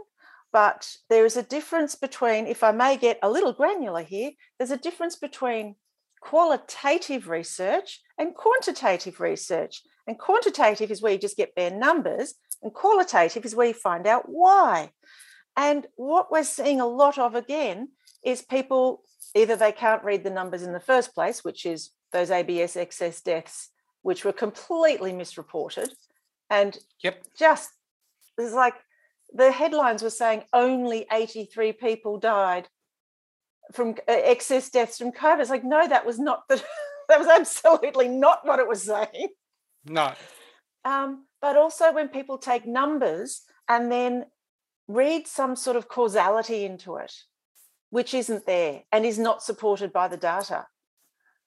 but 0.51 0.95
there 1.09 1.25
is 1.25 1.37
a 1.37 1.43
difference 1.43 1.95
between, 1.95 2.47
if 2.47 2.63
I 2.63 2.71
may 2.71 2.97
get 2.97 3.19
a 3.21 3.29
little 3.29 3.53
granular 3.53 4.03
here, 4.03 4.31
there's 4.57 4.71
a 4.71 4.77
difference 4.77 5.15
between 5.15 5.75
qualitative 6.21 7.27
research 7.27 8.01
and 8.17 8.35
quantitative 8.35 9.19
research. 9.19 9.81
And 10.07 10.17
quantitative 10.17 10.91
is 10.91 11.01
where 11.01 11.13
you 11.13 11.19
just 11.19 11.37
get 11.37 11.55
bare 11.55 11.71
numbers, 11.71 12.33
and 12.63 12.73
qualitative 12.73 13.45
is 13.45 13.55
where 13.55 13.67
you 13.67 13.73
find 13.73 14.07
out 14.07 14.23
why. 14.27 14.91
And 15.55 15.87
what 15.95 16.31
we're 16.31 16.43
seeing 16.43 16.81
a 16.81 16.87
lot 16.87 17.17
of 17.17 17.35
again 17.35 17.89
is 18.23 18.41
people 18.41 19.03
either 19.35 19.55
they 19.55 19.71
can't 19.71 20.03
read 20.03 20.23
the 20.23 20.29
numbers 20.29 20.63
in 20.63 20.73
the 20.73 20.79
first 20.79 21.13
place, 21.13 21.43
which 21.43 21.65
is 21.65 21.91
those 22.11 22.31
ABS 22.31 22.75
excess 22.75 23.21
deaths, 23.21 23.69
which 24.01 24.25
were 24.25 24.33
completely 24.33 25.13
misreported. 25.13 25.93
And 26.49 26.77
yep. 27.03 27.23
just 27.37 27.69
there's 28.37 28.53
like 28.53 28.75
the 29.33 29.51
headlines 29.51 30.01
were 30.01 30.09
saying 30.09 30.43
only 30.53 31.05
83 31.11 31.73
people 31.73 32.17
died 32.17 32.67
from 33.71 33.91
uh, 33.91 33.93
excess 34.07 34.69
deaths 34.69 34.97
from 34.97 35.11
COVID. 35.11 35.41
It's 35.41 35.49
like, 35.49 35.63
no, 35.63 35.87
that 35.87 36.05
was 36.05 36.19
not 36.19 36.43
the, 36.47 36.55
that 37.09 37.19
was 37.19 37.27
absolutely 37.27 38.07
not 38.07 38.45
what 38.45 38.59
it 38.59 38.67
was 38.67 38.83
saying. 38.83 39.29
No. 39.85 40.13
Um, 40.85 41.25
but 41.41 41.57
also 41.57 41.93
when 41.93 42.09
people 42.09 42.37
take 42.37 42.65
numbers 42.65 43.41
and 43.67 43.91
then 43.91 44.25
read 44.87 45.27
some 45.27 45.55
sort 45.55 45.77
of 45.77 45.87
causality 45.87 46.65
into 46.65 46.97
it, 46.97 47.13
which 47.91 48.13
isn't 48.13 48.45
there 48.45 48.81
and 48.91 49.05
is 49.05 49.19
not 49.19 49.43
supported 49.43 49.93
by 49.93 50.07
the 50.07 50.17
data. 50.17 50.65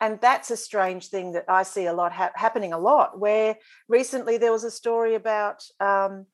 And 0.00 0.21
that's 0.21 0.50
a 0.50 0.57
strange 0.57 1.09
thing 1.09 1.33
that 1.33 1.45
I 1.49 1.62
see 1.62 1.87
a 1.87 1.93
lot 1.93 2.12
ha- 2.12 2.33
happening 2.35 2.73
a 2.73 2.79
lot. 2.79 3.19
Where 3.19 3.57
recently 3.88 4.37
there 4.37 4.50
was 4.50 4.64
a 4.64 4.71
story 4.71 5.14
about 5.14 5.62
um, 5.79 6.26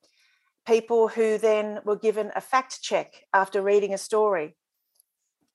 people 0.66 1.09
who 1.09 1.38
then 1.38 1.80
were 1.85 1.99
given 1.99 2.30
a 2.35 2.40
fact 2.40 2.83
check 2.83 3.12
after 3.33 3.62
reading 3.62 3.92
a 3.92 3.99
story 3.99 4.57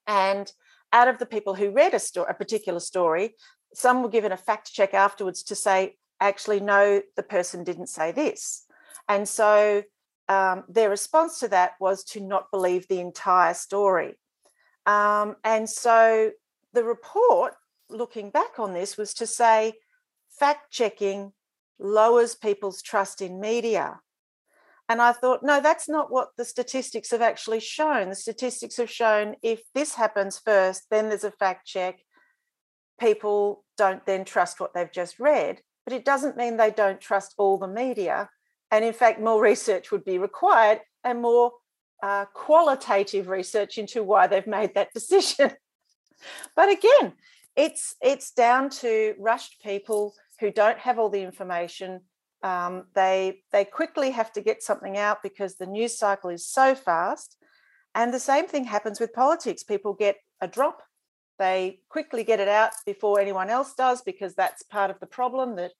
and 0.07 0.51
out 0.91 1.07
of 1.07 1.17
the 1.17 1.25
people 1.25 1.55
who 1.55 1.72
read 1.72 1.93
a, 1.93 2.00
sto- 2.00 2.24
a 2.24 2.33
particular 2.33 2.79
story, 2.79 3.36
some 3.74 4.03
were 4.03 4.10
given 4.10 4.31
a 4.31 4.38
fact 4.38 4.72
check 4.72 4.93
afterwards 4.93 5.43
to 5.43 5.55
say, 5.55 5.95
actually, 6.19 6.60
no, 6.60 7.01
the 7.15 7.24
person 7.24 7.63
didn't 7.63 7.88
say 7.88 8.12
this. 8.12 8.65
And 9.10 9.27
so 9.27 9.83
um, 10.29 10.63
their 10.69 10.89
response 10.89 11.39
to 11.39 11.48
that 11.50 11.72
was 11.79 12.03
to 12.05 12.22
not 12.22 12.51
believe 12.51 12.88
the 12.88 13.00
entire 13.00 13.53
story. 13.53 14.19
Um, 14.86 15.36
and 15.43 15.69
so 15.69 16.31
the 16.74 16.83
report, 16.83 17.55
looking 17.89 18.29
back 18.29 18.60
on 18.60 18.74
this, 18.74 18.98
was 18.98 19.13
to 19.15 19.27
say 19.27 19.74
fact 20.39 20.72
checking 20.72 21.33
lowers 21.79 22.36
people's 22.36 22.81
trust 22.81 23.22
in 23.22 23.39
media. 23.39 24.00
And 24.90 25.02
I 25.02 25.13
thought, 25.13 25.44
no, 25.44 25.62
that's 25.62 25.88
not 25.88 26.12
what 26.12 26.30
the 26.38 26.46
statistics 26.46 27.12
have 27.12 27.22
actually 27.22 27.62
shown. 27.62 28.10
The 28.10 28.16
statistics 28.16 28.78
have 28.78 28.92
shown 28.92 29.36
if 29.42 29.62
this 29.74 29.96
happens 29.96 30.40
first, 30.44 30.84
then 30.92 31.10
there's 31.10 31.24
a 31.24 31.32
fact 31.32 31.66
check. 31.66 32.00
People 33.00 33.63
don't 33.78 34.06
then 34.06 34.25
trust 34.25 34.60
what 34.60 34.74
they've 34.74 34.92
just 34.92 35.20
read. 35.20 35.62
But 35.86 35.94
it 35.94 36.06
doesn't 36.06 36.38
mean 36.38 36.58
they 36.58 36.72
don't 36.72 37.00
trust 37.00 37.34
all 37.38 37.58
the 37.58 37.68
media. 37.68 38.30
And 38.72 38.84
in 38.84 38.94
fact, 38.94 39.22
more 39.22 39.42
research 39.52 39.92
would 39.92 40.04
be 40.04 40.18
required 40.18 40.82
and 41.04 41.22
more 41.22 41.54
uh, 42.02 42.25
qualitative 42.34 43.30
research 43.30 43.78
into 43.78 44.04
why 44.04 44.28
they've 44.28 44.48
made 44.48 44.75
that 44.75 44.94
decision. 44.94 45.52
but 46.56 46.70
again, 46.70 47.13
it's 47.56 47.96
it's 48.02 48.32
down 48.32 48.70
to 48.70 49.13
rushed 49.20 49.62
people 49.62 50.13
who 50.40 50.52
don't 50.52 50.80
have 50.80 51.00
all 51.00 51.10
the 51.10 51.22
information 51.22 52.02
um, 52.44 52.84
they 52.94 53.42
they 53.52 53.64
quickly 53.64 54.12
have 54.12 54.32
to 54.34 54.42
get 54.42 54.62
something 54.62 54.98
out 54.98 55.24
because 55.24 55.56
the 55.56 55.66
news 55.66 55.98
cycle 55.98 56.30
is 56.30 56.46
so 56.46 56.76
fast. 56.76 57.38
And 57.96 58.14
the 58.14 58.20
same 58.20 58.48
thing 58.48 58.66
happens 58.66 59.00
with 59.00 59.14
politics. 59.14 59.64
People 59.64 59.94
get 59.94 60.18
a 60.42 60.48
drop. 60.48 60.82
They 61.40 61.80
quickly 61.90 62.24
get 62.24 62.40
it 62.40 62.48
out 62.48 62.74
before 62.86 63.20
anyone 63.20 63.50
else 63.50 63.74
does 63.76 64.02
because 64.02 64.36
that's 64.36 64.64
part 64.64 64.92
of 64.92 65.00
the 65.00 65.08
problem 65.08 65.56
that 65.56 65.72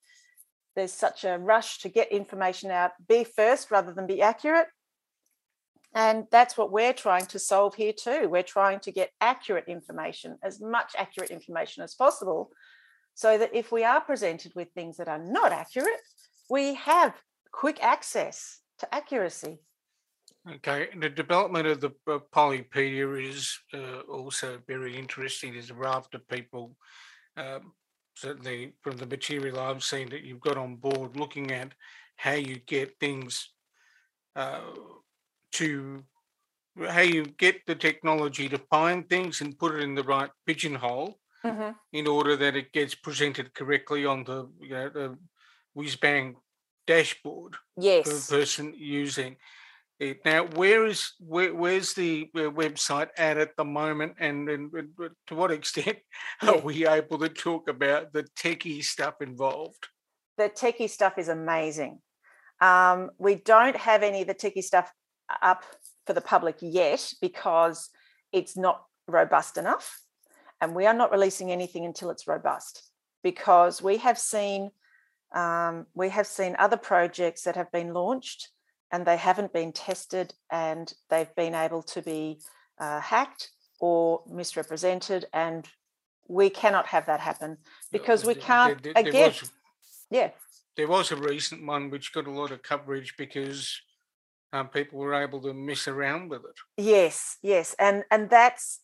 there's 0.76 0.94
such 0.94 1.24
a 1.24 1.38
rush 1.38 1.80
to 1.80 1.90
get 1.90 2.12
information 2.12 2.72
out. 2.72 2.92
Be 3.08 3.24
first 3.24 3.70
rather 3.70 3.94
than 3.94 4.08
be 4.08 4.22
accurate. 4.22 4.68
And 5.96 6.26
that's 6.32 6.58
what 6.58 6.72
we're 6.72 6.94
trying 6.94 7.28
to 7.28 7.40
solve 7.40 7.76
here 7.76 7.94
too. 7.94 8.28
We're 8.28 8.42
trying 8.42 8.80
to 8.82 8.92
get 8.92 9.12
accurate 9.22 9.66
information 9.68 10.38
as 10.42 10.60
much 10.60 10.94
accurate 10.98 11.30
information 11.30 11.84
as 11.84 11.94
possible 11.94 12.52
so 13.14 13.38
that 13.38 13.54
if 13.54 13.72
we 13.72 13.84
are 13.84 14.02
presented 14.02 14.54
with 14.56 14.72
things 14.72 14.98
that 14.98 15.08
are 15.08 15.24
not 15.24 15.52
accurate 15.52 16.00
we 16.50 16.76
have 16.76 17.14
quick 17.52 17.82
access 17.84 18.60
to 18.80 18.94
accuracy. 18.94 19.60
Okay, 20.56 20.90
and 20.92 21.02
the 21.02 21.10
development 21.10 21.68
of 21.68 21.80
the 21.80 21.92
uh, 22.06 22.20
Polypedia 22.36 23.30
is 23.30 23.58
uh, 23.74 24.00
also 24.12 24.60
very 24.68 24.98
interesting. 24.98 25.54
There's 25.54 25.70
a 25.70 25.76
raft 25.76 26.16
of 26.16 26.28
people, 26.28 26.76
um, 27.38 27.72
certainly 28.16 28.74
from 28.82 28.98
the 28.98 29.06
material 29.06 29.60
I've 29.60 29.84
seen 29.84 30.10
that 30.10 30.24
you've 30.24 30.42
got 30.42 30.58
on 30.58 30.76
board, 30.76 31.16
looking 31.16 31.52
at 31.52 31.72
how 32.18 32.34
you 32.34 32.58
get 32.58 33.00
things 33.00 33.54
uh, 34.36 34.62
to 35.54 36.04
how 36.90 37.02
you 37.02 37.26
get 37.26 37.62
the 37.68 37.76
technology 37.76 38.50
to 38.50 38.58
find 38.70 39.08
things 39.08 39.42
and 39.42 39.58
put 39.58 39.76
it 39.76 39.84
in 39.84 39.94
the 39.94 40.04
right 40.04 40.32
pigeonhole 40.46 41.20
mm-hmm. 41.46 41.70
in 41.92 42.08
order 42.08 42.36
that 42.36 42.56
it 42.56 42.74
gets 42.74 42.96
presented 42.96 43.54
correctly 43.54 44.06
on 44.06 44.24
the 44.24 44.50
you 44.60 44.70
know 44.70 44.90
the 44.90 45.18
whiz 45.74 45.96
bang 45.96 46.36
dashboard 46.88 47.56
yes. 47.78 48.08
for 48.08 48.14
the 48.14 48.40
person 48.40 48.74
using 48.76 49.38
it. 50.00 50.20
Now, 50.26 50.46
where 50.46 50.86
is 50.86 51.14
where, 51.20 51.54
where's 51.54 51.94
the 51.94 52.30
uh, 52.36 52.40
website 52.40 53.10
at 53.18 53.38
at 53.38 53.56
the 53.58 53.66
moment, 53.66 54.16
and, 54.20 54.50
and, 54.50 54.74
and 54.74 54.90
to 55.28 55.36
what 55.36 55.52
extent 55.60 55.98
are 56.42 56.60
we 56.60 56.88
able 56.88 57.20
to 57.20 57.30
talk 57.30 57.70
about 57.70 58.14
the 58.14 58.24
techie 58.38 58.84
stuff 58.84 59.16
involved? 59.22 59.88
The 60.38 60.50
techie 60.50 60.90
stuff 60.90 61.18
is 61.18 61.30
amazing. 61.30 62.00
Um, 62.60 63.12
we 63.18 63.36
don't 63.36 63.76
have 63.76 64.04
any 64.04 64.22
of 64.22 64.28
the 64.28 64.36
techie 64.36 64.64
stuff 64.64 64.92
up 65.42 65.64
for 66.06 66.14
the 66.14 66.22
public 66.22 66.58
yet 66.62 67.14
because 67.22 67.90
it's 68.32 68.58
not 68.58 68.84
robust 69.08 69.58
enough, 69.58 70.02
and 70.60 70.76
we 70.76 70.86
are 70.86 70.94
not 70.94 71.12
releasing 71.12 71.52
anything 71.52 71.86
until 71.86 72.10
it's 72.10 72.28
robust. 72.28 72.90
because 73.24 73.82
we 73.82 73.98
have 73.98 74.20
seen 74.20 74.70
um, 75.34 75.88
we 75.94 76.10
have 76.10 76.28
seen 76.28 76.56
other 76.60 76.78
projects 76.78 77.44
that 77.44 77.56
have 77.56 77.72
been 77.72 77.94
launched 77.94 78.50
and 78.92 79.06
they 79.06 79.18
haven't 79.18 79.52
been 79.52 79.72
tested 79.72 80.34
and 80.52 80.94
they've 81.10 81.34
been 81.36 81.56
able 81.56 81.82
to 81.82 82.02
be 82.02 82.40
uh, 82.80 83.00
hacked 83.00 83.50
or 83.80 84.22
misrepresented 84.30 85.26
and 85.34 85.68
we 86.28 86.50
cannot 86.50 86.88
have 86.88 87.06
that 87.08 87.20
happen 87.20 87.58
because 87.92 88.24
we 88.24 88.36
can't 88.36 88.82
there, 88.84 88.94
there, 88.94 89.10
again 89.10 89.30
was, 89.30 89.52
yeah. 90.10 90.30
There 90.78 90.88
was 90.88 91.12
a 91.12 91.16
recent 91.16 91.66
one 91.66 91.90
which 91.90 92.14
got 92.14 92.28
a 92.28 92.32
lot 92.32 92.52
of 92.52 92.64
coverage 92.64 93.16
because 93.18 93.82
um, 94.54 94.70
people 94.70 95.00
were 95.00 95.16
able 95.16 95.42
to 95.42 95.54
mess 95.54 95.88
around 95.88 96.30
with 96.30 96.42
it. 96.46 96.56
Yes 96.82 97.38
yes 97.42 97.76
and 97.80 98.04
and 98.12 98.30
that's 98.30 98.80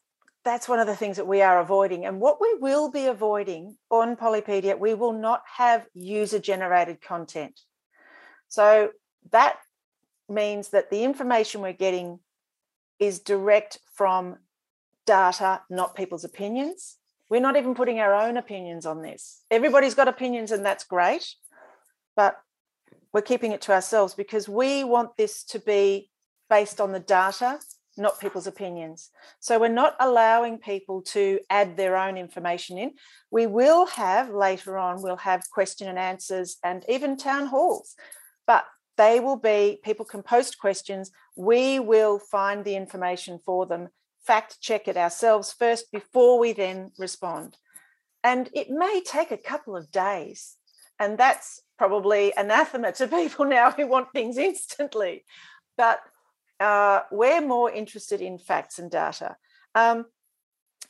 that's 0.45 0.69
one 0.69 0.79
of 0.79 0.87
the 0.87 0.95
things 0.95 1.17
that 1.17 1.27
we 1.27 1.41
are 1.41 1.59
avoiding. 1.59 2.05
And 2.05 2.19
what 2.19 2.39
we 2.39 2.53
will 2.55 2.89
be 2.89 3.07
avoiding 3.07 3.77
on 3.89 4.15
Polypedia, 4.15 4.79
we 4.79 4.93
will 4.93 5.13
not 5.13 5.43
have 5.57 5.85
user 5.93 6.39
generated 6.39 7.01
content. 7.01 7.59
So 8.47 8.91
that 9.31 9.57
means 10.27 10.69
that 10.69 10.89
the 10.89 11.03
information 11.03 11.61
we're 11.61 11.73
getting 11.73 12.19
is 12.99 13.19
direct 13.19 13.79
from 13.93 14.37
data, 15.05 15.61
not 15.69 15.95
people's 15.95 16.23
opinions. 16.23 16.97
We're 17.29 17.41
not 17.41 17.57
even 17.57 17.75
putting 17.75 17.99
our 17.99 18.13
own 18.13 18.37
opinions 18.37 18.85
on 18.85 19.01
this. 19.01 19.43
Everybody's 19.51 19.93
got 19.93 20.07
opinions, 20.07 20.51
and 20.51 20.65
that's 20.65 20.83
great. 20.83 21.35
But 22.15 22.37
we're 23.13 23.21
keeping 23.21 23.51
it 23.51 23.61
to 23.61 23.73
ourselves 23.73 24.13
because 24.13 24.47
we 24.49 24.83
want 24.83 25.15
this 25.17 25.43
to 25.45 25.59
be 25.59 26.09
based 26.49 26.81
on 26.81 26.91
the 26.91 26.99
data 26.99 27.59
not 27.99 28.19
people's 28.19 28.47
opinions. 28.47 29.09
So 29.39 29.59
we're 29.59 29.67
not 29.67 29.95
allowing 29.99 30.57
people 30.57 31.01
to 31.03 31.39
add 31.49 31.77
their 31.77 31.97
own 31.97 32.17
information 32.17 32.77
in. 32.77 32.93
We 33.31 33.45
will 33.45 33.85
have 33.87 34.29
later 34.29 34.77
on, 34.77 35.01
we'll 35.01 35.17
have 35.17 35.49
question 35.51 35.87
and 35.87 35.99
answers 35.99 36.57
and 36.63 36.85
even 36.87 37.17
town 37.17 37.47
halls, 37.47 37.95
but 38.47 38.65
they 38.97 39.19
will 39.19 39.37
be, 39.37 39.79
people 39.83 40.05
can 40.05 40.23
post 40.23 40.59
questions. 40.59 41.11
We 41.35 41.79
will 41.79 42.19
find 42.19 42.65
the 42.65 42.75
information 42.75 43.39
for 43.45 43.65
them, 43.65 43.89
fact 44.25 44.59
check 44.59 44.87
it 44.87 44.97
ourselves 44.97 45.53
first 45.53 45.91
before 45.91 46.37
we 46.37 46.51
then 46.51 46.91
respond. 46.97 47.57
And 48.23 48.49
it 48.53 48.69
may 48.69 49.01
take 49.05 49.31
a 49.31 49.37
couple 49.37 49.75
of 49.75 49.91
days. 49.91 50.57
And 50.99 51.17
that's 51.17 51.61
probably 51.77 52.33
anathema 52.35 52.91
to 52.91 53.07
people 53.19 53.45
now 53.45 53.71
who 53.71 53.87
want 53.87 54.11
things 54.11 54.37
instantly. 54.37 55.23
But 55.77 56.01
uh, 56.59 57.01
we're 57.11 57.45
more 57.45 57.71
interested 57.71 58.21
in 58.21 58.37
facts 58.37 58.79
and 58.79 58.91
data. 58.91 59.35
Um, 59.75 60.05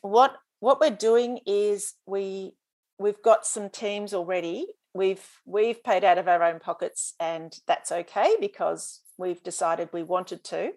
what 0.01 0.35
what 0.59 0.79
we're 0.79 0.89
doing 0.89 1.39
is 1.45 1.93
we 2.05 2.53
we've 2.97 3.21
got 3.21 3.45
some 3.45 3.69
teams 3.69 4.13
already. 4.13 4.67
We've 4.93 5.25
we've 5.45 5.83
paid 5.83 6.03
out 6.03 6.17
of 6.17 6.27
our 6.27 6.43
own 6.43 6.59
pockets, 6.59 7.13
and 7.19 7.55
that's 7.67 7.91
okay 7.91 8.35
because 8.39 9.01
we've 9.17 9.43
decided 9.43 9.89
we 9.91 10.03
wanted 10.03 10.43
to. 10.45 10.71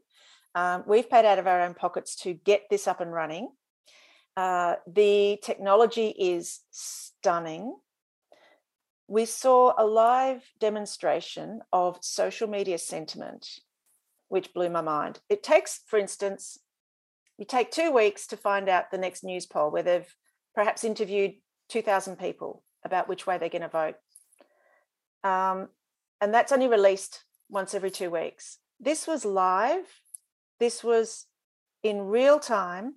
Um, 0.54 0.84
we've 0.86 1.08
paid 1.08 1.24
out 1.24 1.38
of 1.38 1.46
our 1.46 1.62
own 1.62 1.74
pockets 1.74 2.14
to 2.16 2.34
get 2.34 2.64
this 2.68 2.86
up 2.86 3.00
and 3.00 3.12
running. 3.12 3.48
Uh, 4.36 4.76
the 4.86 5.38
technology 5.42 6.08
is 6.08 6.60
stunning. 6.70 7.76
We 9.08 9.24
saw 9.24 9.74
a 9.76 9.84
live 9.84 10.42
demonstration 10.58 11.60
of 11.72 11.98
social 12.02 12.48
media 12.48 12.78
sentiment 12.78 13.46
which 14.32 14.54
blew 14.54 14.70
my 14.70 14.80
mind. 14.80 15.20
It 15.28 15.42
takes, 15.42 15.82
for 15.86 15.98
instance, 15.98 16.56
you 17.36 17.44
take 17.44 17.70
two 17.70 17.92
weeks 17.92 18.26
to 18.28 18.36
find 18.38 18.66
out 18.66 18.90
the 18.90 18.96
next 18.96 19.22
news 19.22 19.44
poll 19.44 19.70
where 19.70 19.82
they've 19.82 20.16
perhaps 20.54 20.84
interviewed 20.84 21.34
2,000 21.68 22.18
people 22.18 22.64
about 22.82 23.10
which 23.10 23.26
way 23.26 23.36
they're 23.36 23.50
going 23.50 23.60
to 23.60 23.68
vote. 23.68 23.96
Um, 25.22 25.68
and 26.18 26.32
that's 26.32 26.50
only 26.50 26.66
released 26.66 27.24
once 27.50 27.74
every 27.74 27.90
two 27.90 28.08
weeks. 28.08 28.56
This 28.80 29.06
was 29.06 29.26
live, 29.26 29.84
this 30.58 30.82
was 30.82 31.26
in 31.82 32.06
real 32.06 32.40
time. 32.40 32.94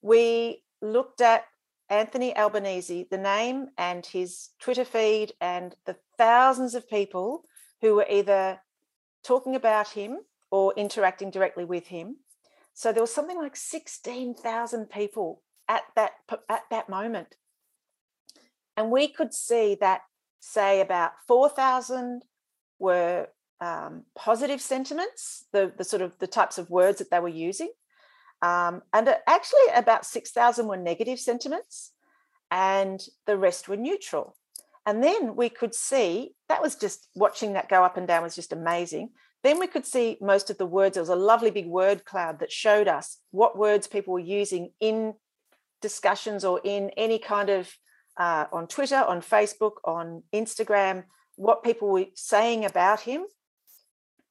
We 0.00 0.62
looked 0.80 1.20
at 1.20 1.44
Anthony 1.90 2.34
Albanese, 2.34 3.08
the 3.10 3.18
name 3.18 3.68
and 3.76 4.06
his 4.06 4.48
Twitter 4.58 4.86
feed, 4.86 5.34
and 5.38 5.76
the 5.84 5.96
thousands 6.16 6.74
of 6.74 6.88
people 6.88 7.44
who 7.82 7.94
were 7.94 8.06
either 8.08 8.60
talking 9.22 9.54
about 9.54 9.90
him 9.90 10.20
or 10.50 10.72
interacting 10.76 11.30
directly 11.30 11.64
with 11.64 11.86
him. 11.86 12.16
So 12.74 12.92
there 12.92 13.02
was 13.02 13.14
something 13.14 13.36
like 13.36 13.56
16,000 13.56 14.90
people 14.90 15.42
at 15.68 15.82
that 15.96 16.12
at 16.48 16.62
that 16.70 16.88
moment. 16.88 17.36
And 18.76 18.90
we 18.90 19.08
could 19.08 19.34
see 19.34 19.76
that 19.80 20.02
say 20.40 20.80
about 20.80 21.12
4,000 21.26 22.22
were 22.78 23.26
um, 23.60 24.04
positive 24.14 24.60
sentiments, 24.60 25.46
the, 25.52 25.72
the 25.76 25.84
sort 25.84 26.02
of 26.02 26.16
the 26.18 26.28
types 26.28 26.58
of 26.58 26.70
words 26.70 26.98
that 26.98 27.10
they 27.10 27.18
were 27.18 27.28
using. 27.28 27.72
Um, 28.40 28.82
and 28.92 29.08
actually 29.26 29.66
about 29.74 30.06
6,000 30.06 30.68
were 30.68 30.76
negative 30.76 31.18
sentiments 31.18 31.92
and 32.50 33.00
the 33.26 33.36
rest 33.36 33.68
were 33.68 33.76
neutral. 33.76 34.36
And 34.86 35.02
then 35.02 35.34
we 35.34 35.48
could 35.48 35.74
see 35.74 36.34
that 36.48 36.62
was 36.62 36.76
just 36.76 37.08
watching 37.14 37.54
that 37.54 37.68
go 37.68 37.84
up 37.84 37.96
and 37.96 38.06
down 38.06 38.22
was 38.22 38.36
just 38.36 38.52
amazing. 38.52 39.10
Then 39.44 39.58
we 39.58 39.66
could 39.66 39.86
see 39.86 40.18
most 40.20 40.50
of 40.50 40.58
the 40.58 40.66
words. 40.66 40.94
There 40.94 41.02
was 41.02 41.08
a 41.08 41.16
lovely 41.16 41.50
big 41.50 41.66
word 41.66 42.04
cloud 42.04 42.40
that 42.40 42.50
showed 42.52 42.88
us 42.88 43.18
what 43.30 43.56
words 43.56 43.86
people 43.86 44.14
were 44.14 44.20
using 44.20 44.72
in 44.80 45.14
discussions 45.80 46.44
or 46.44 46.60
in 46.64 46.90
any 46.96 47.18
kind 47.18 47.48
of 47.48 47.72
uh, 48.16 48.46
on 48.52 48.66
Twitter, 48.66 48.96
on 48.96 49.20
Facebook, 49.20 49.74
on 49.84 50.24
Instagram, 50.34 51.04
what 51.36 51.62
people 51.62 51.88
were 51.88 52.06
saying 52.14 52.64
about 52.64 53.00
him. 53.00 53.24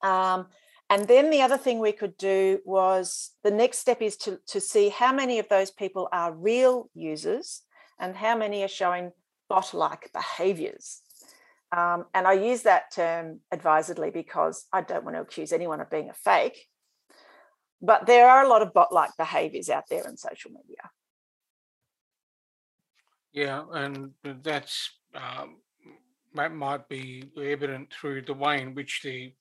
Um, 0.03 0.47
and 0.89 1.07
then 1.07 1.29
the 1.29 1.41
other 1.41 1.57
thing 1.57 1.79
we 1.79 1.91
could 1.93 2.17
do 2.17 2.59
was 2.65 3.31
the 3.43 3.51
next 3.51 3.79
step 3.79 4.01
is 4.01 4.17
to, 4.17 4.39
to 4.47 4.59
see 4.61 4.89
how 4.89 5.13
many 5.13 5.39
of 5.39 5.49
those 5.49 5.71
people 5.71 6.07
are 6.11 6.33
real 6.33 6.89
users 6.93 7.61
and 7.99 8.15
how 8.15 8.37
many 8.37 8.63
are 8.63 8.69
showing 8.69 9.11
bot 9.49 9.73
like 9.73 10.11
behaviors. 10.13 11.01
Um, 11.75 12.05
and 12.13 12.25
I 12.25 12.33
use 12.33 12.63
that 12.63 12.93
term 12.93 13.41
advisedly 13.51 14.09
because 14.09 14.65
I 14.71 14.81
don't 14.81 15.03
want 15.03 15.17
to 15.17 15.21
accuse 15.21 15.51
anyone 15.51 15.81
of 15.81 15.89
being 15.89 16.09
a 16.09 16.13
fake. 16.13 16.67
But 17.81 18.05
there 18.05 18.29
are 18.29 18.43
a 18.43 18.47
lot 18.47 18.61
of 18.61 18.73
bot 18.73 18.93
like 18.93 19.11
behaviors 19.17 19.69
out 19.69 19.83
there 19.89 20.07
in 20.07 20.17
social 20.17 20.51
media. 20.51 20.89
Yeah, 23.33 23.65
and 23.71 24.11
that's 24.23 24.89
um, 25.13 25.57
that 26.33 26.53
might 26.53 26.87
be 26.89 27.23
evident 27.39 27.93
through 27.93 28.23
the 28.23 28.33
way 28.33 28.61
in 28.61 28.73
which 28.73 29.01
the 29.03 29.33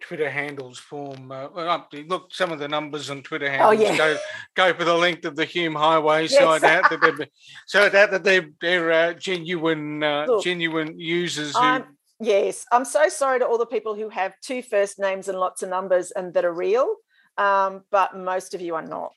Twitter 0.00 0.30
handles 0.30 0.78
form. 0.78 1.30
Uh, 1.30 1.78
look, 2.06 2.34
some 2.34 2.52
of 2.52 2.58
the 2.58 2.68
numbers 2.68 3.10
on 3.10 3.22
Twitter 3.22 3.46
oh, 3.46 3.50
handles 3.50 3.80
oh, 3.80 3.82
yeah. 3.82 3.96
go 3.96 4.16
go 4.54 4.74
for 4.74 4.84
the 4.84 4.94
length 4.94 5.24
of 5.24 5.36
the 5.36 5.44
Hume 5.44 5.74
Highway. 5.74 6.22
Yes. 6.22 6.38
So 6.38 6.48
I 6.48 6.58
doubt 6.58 6.90
that 6.90 7.00
they're 7.00 7.28
so 7.66 7.84
I 7.84 7.88
doubt 7.88 8.10
that 8.10 8.24
they're 8.24 8.48
they're 8.60 8.92
uh, 8.92 9.12
genuine 9.14 10.02
uh, 10.02 10.26
look, 10.26 10.44
genuine 10.44 10.98
users. 10.98 11.56
Who... 11.56 11.84
yes, 12.20 12.66
I'm 12.72 12.84
so 12.84 13.08
sorry 13.08 13.38
to 13.38 13.46
all 13.46 13.58
the 13.58 13.66
people 13.66 13.94
who 13.94 14.08
have 14.08 14.34
two 14.42 14.62
first 14.62 14.98
names 14.98 15.28
and 15.28 15.38
lots 15.38 15.62
of 15.62 15.68
numbers 15.68 16.10
and 16.10 16.34
that 16.34 16.44
are 16.44 16.52
real, 16.52 16.94
um, 17.38 17.84
but 17.90 18.16
most 18.16 18.54
of 18.54 18.60
you 18.60 18.74
are 18.74 18.86
not. 18.86 19.14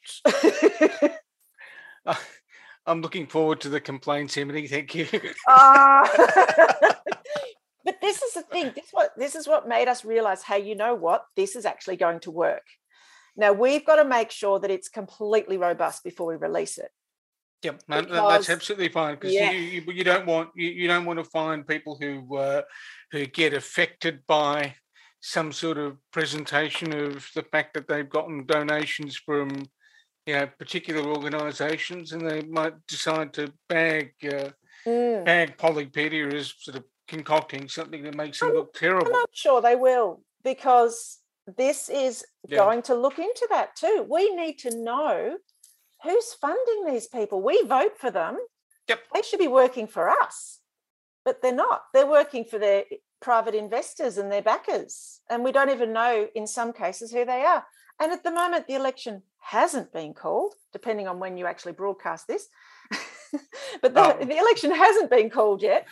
I'm 2.86 3.02
looking 3.02 3.28
forward 3.28 3.62
to 3.62 3.70
the 3.70 3.80
complaints, 3.80 4.38
Emily. 4.38 4.68
Thank 4.68 4.94
you. 4.96 5.08
Uh, 5.48 6.08
this 8.04 8.22
is 8.22 8.34
the 8.34 8.42
thing 8.42 8.72
this 8.76 8.90
what 8.92 9.12
this 9.18 9.36
is 9.36 9.48
what 9.48 9.68
made 9.68 9.88
us 9.88 10.04
realize 10.06 10.44
hey 10.44 10.60
you 10.60 10.76
know 10.76 10.94
what 10.94 11.26
this 11.36 11.56
is 11.56 11.66
actually 11.66 11.96
going 11.96 12.20
to 12.20 12.30
work 12.30 12.64
now 13.36 13.52
we've 13.52 13.86
got 13.86 13.96
to 13.96 14.06
make 14.06 14.30
sure 14.30 14.60
that 14.60 14.70
it's 14.70 14.90
completely 14.90 15.58
robust 15.58 16.04
before 16.04 16.28
we 16.28 16.36
release 16.36 16.78
it 16.78 16.92
Yep, 17.64 17.84
because, 17.88 18.08
that's 18.10 18.50
absolutely 18.50 18.90
fine 18.90 19.16
because 19.16 19.34
yeah. 19.34 19.52
you, 19.52 19.60
you, 19.60 19.94
you 19.94 20.04
don't 20.04 20.26
want 20.26 20.50
you, 20.54 20.70
you 20.70 20.88
don't 20.88 21.06
want 21.06 21.20
to 21.20 21.24
find 21.24 21.66
people 21.66 21.98
who 22.00 22.36
uh, 22.36 22.62
who 23.12 23.26
get 23.26 23.54
affected 23.54 24.20
by 24.28 24.76
some 25.22 25.54
sort 25.54 25.78
of 25.78 25.98
presentation 26.12 26.92
of 26.92 27.26
the 27.34 27.44
fact 27.44 27.74
that 27.74 27.88
they've 27.88 28.10
gotten 28.10 28.46
donations 28.46 29.16
from 29.16 29.50
you 30.26 30.34
know 30.34 30.48
particular 30.60 31.02
organisations 31.02 32.12
and 32.12 32.30
they 32.30 32.42
might 32.42 32.74
decide 32.88 33.32
to 33.34 33.54
bag 33.70 34.12
uh, 34.26 34.50
mm. 34.86 35.24
bag 35.24 35.58
Polypedia 35.58 36.34
as 36.34 36.54
sort 36.60 36.76
of 36.76 36.84
concocting 37.08 37.68
something 37.68 38.04
that 38.04 38.16
makes 38.16 38.40
them 38.40 38.50
I'm, 38.50 38.56
look 38.56 38.74
terrible. 38.74 39.08
I'm 39.08 39.12
not 39.14 39.30
sure 39.34 39.62
they 39.62 39.76
will 39.76 40.22
because 40.44 41.20
this 41.58 41.90
is 41.90 42.26
yeah. 42.48 42.58
going 42.58 42.82
to 42.84 42.96
look 42.96 43.20
into 43.20 43.48
that 43.50 43.76
too. 43.76 44.06
We 44.10 44.34
need 44.36 44.60
to 44.60 44.76
know 44.76 45.38
who's 46.04 46.34
funding 46.34 46.86
these 46.86 47.08
people. 47.08 47.42
We 47.42 47.64
vote 47.64 47.98
for 47.98 48.12
them. 48.12 48.38
Yep. 48.88 49.00
They 49.14 49.22
should 49.22 49.40
be 49.40 49.48
working 49.48 49.88
for 49.88 50.10
us, 50.10 50.60
but 51.24 51.42
they're 51.42 51.54
not. 51.54 51.84
They're 51.94 52.08
working 52.08 52.46
for 52.46 52.60
their 52.60 52.84
private 53.22 53.56
investors 53.56 54.18
and 54.18 54.32
their 54.32 54.42
backers. 54.42 55.22
And 55.30 55.44
we 55.44 55.52
don't 55.52 55.70
even 55.70 55.94
know 55.94 56.28
in 56.36 56.46
some 56.46 56.74
cases 56.74 57.12
who 57.12 57.26
they 57.26 57.44
are. 57.44 57.66
And 58.00 58.12
at 58.12 58.24
the 58.24 58.32
moment, 58.32 58.68
the 58.68 58.76
election 58.76 59.22
hasn't 59.40 59.94
been 59.94 60.14
called, 60.14 60.54
depending 60.74 61.08
on 61.08 61.20
when 61.20 61.38
you 61.38 61.46
actually 61.46 61.74
broadcast 61.74 62.28
this. 62.28 62.48
but 63.82 63.94
the, 63.94 64.16
oh. 64.16 64.26
the 64.26 64.38
election 64.38 64.72
hasn't 64.76 65.10
been 65.10 65.30
called 65.30 65.62
yet. 65.62 65.88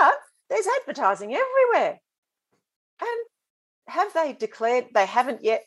But 0.00 0.18
there's 0.52 0.68
advertising 0.80 1.34
everywhere. 1.34 1.98
And 3.00 3.24
have 3.88 4.12
they 4.12 4.34
declared? 4.34 4.86
They 4.94 5.06
haven't 5.06 5.42
yet 5.42 5.64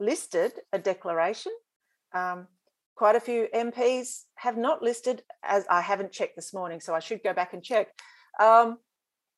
listed 0.00 0.52
a 0.72 0.78
declaration. 0.78 1.52
Um, 2.14 2.46
quite 2.94 3.14
a 3.14 3.20
few 3.20 3.48
MPs 3.54 4.22
have 4.36 4.56
not 4.56 4.82
listed, 4.82 5.22
as 5.42 5.66
I 5.68 5.82
haven't 5.82 6.12
checked 6.12 6.36
this 6.36 6.54
morning, 6.54 6.80
so 6.80 6.94
I 6.94 7.00
should 7.00 7.22
go 7.22 7.34
back 7.34 7.52
and 7.52 7.62
check. 7.62 7.88
Um, 8.40 8.78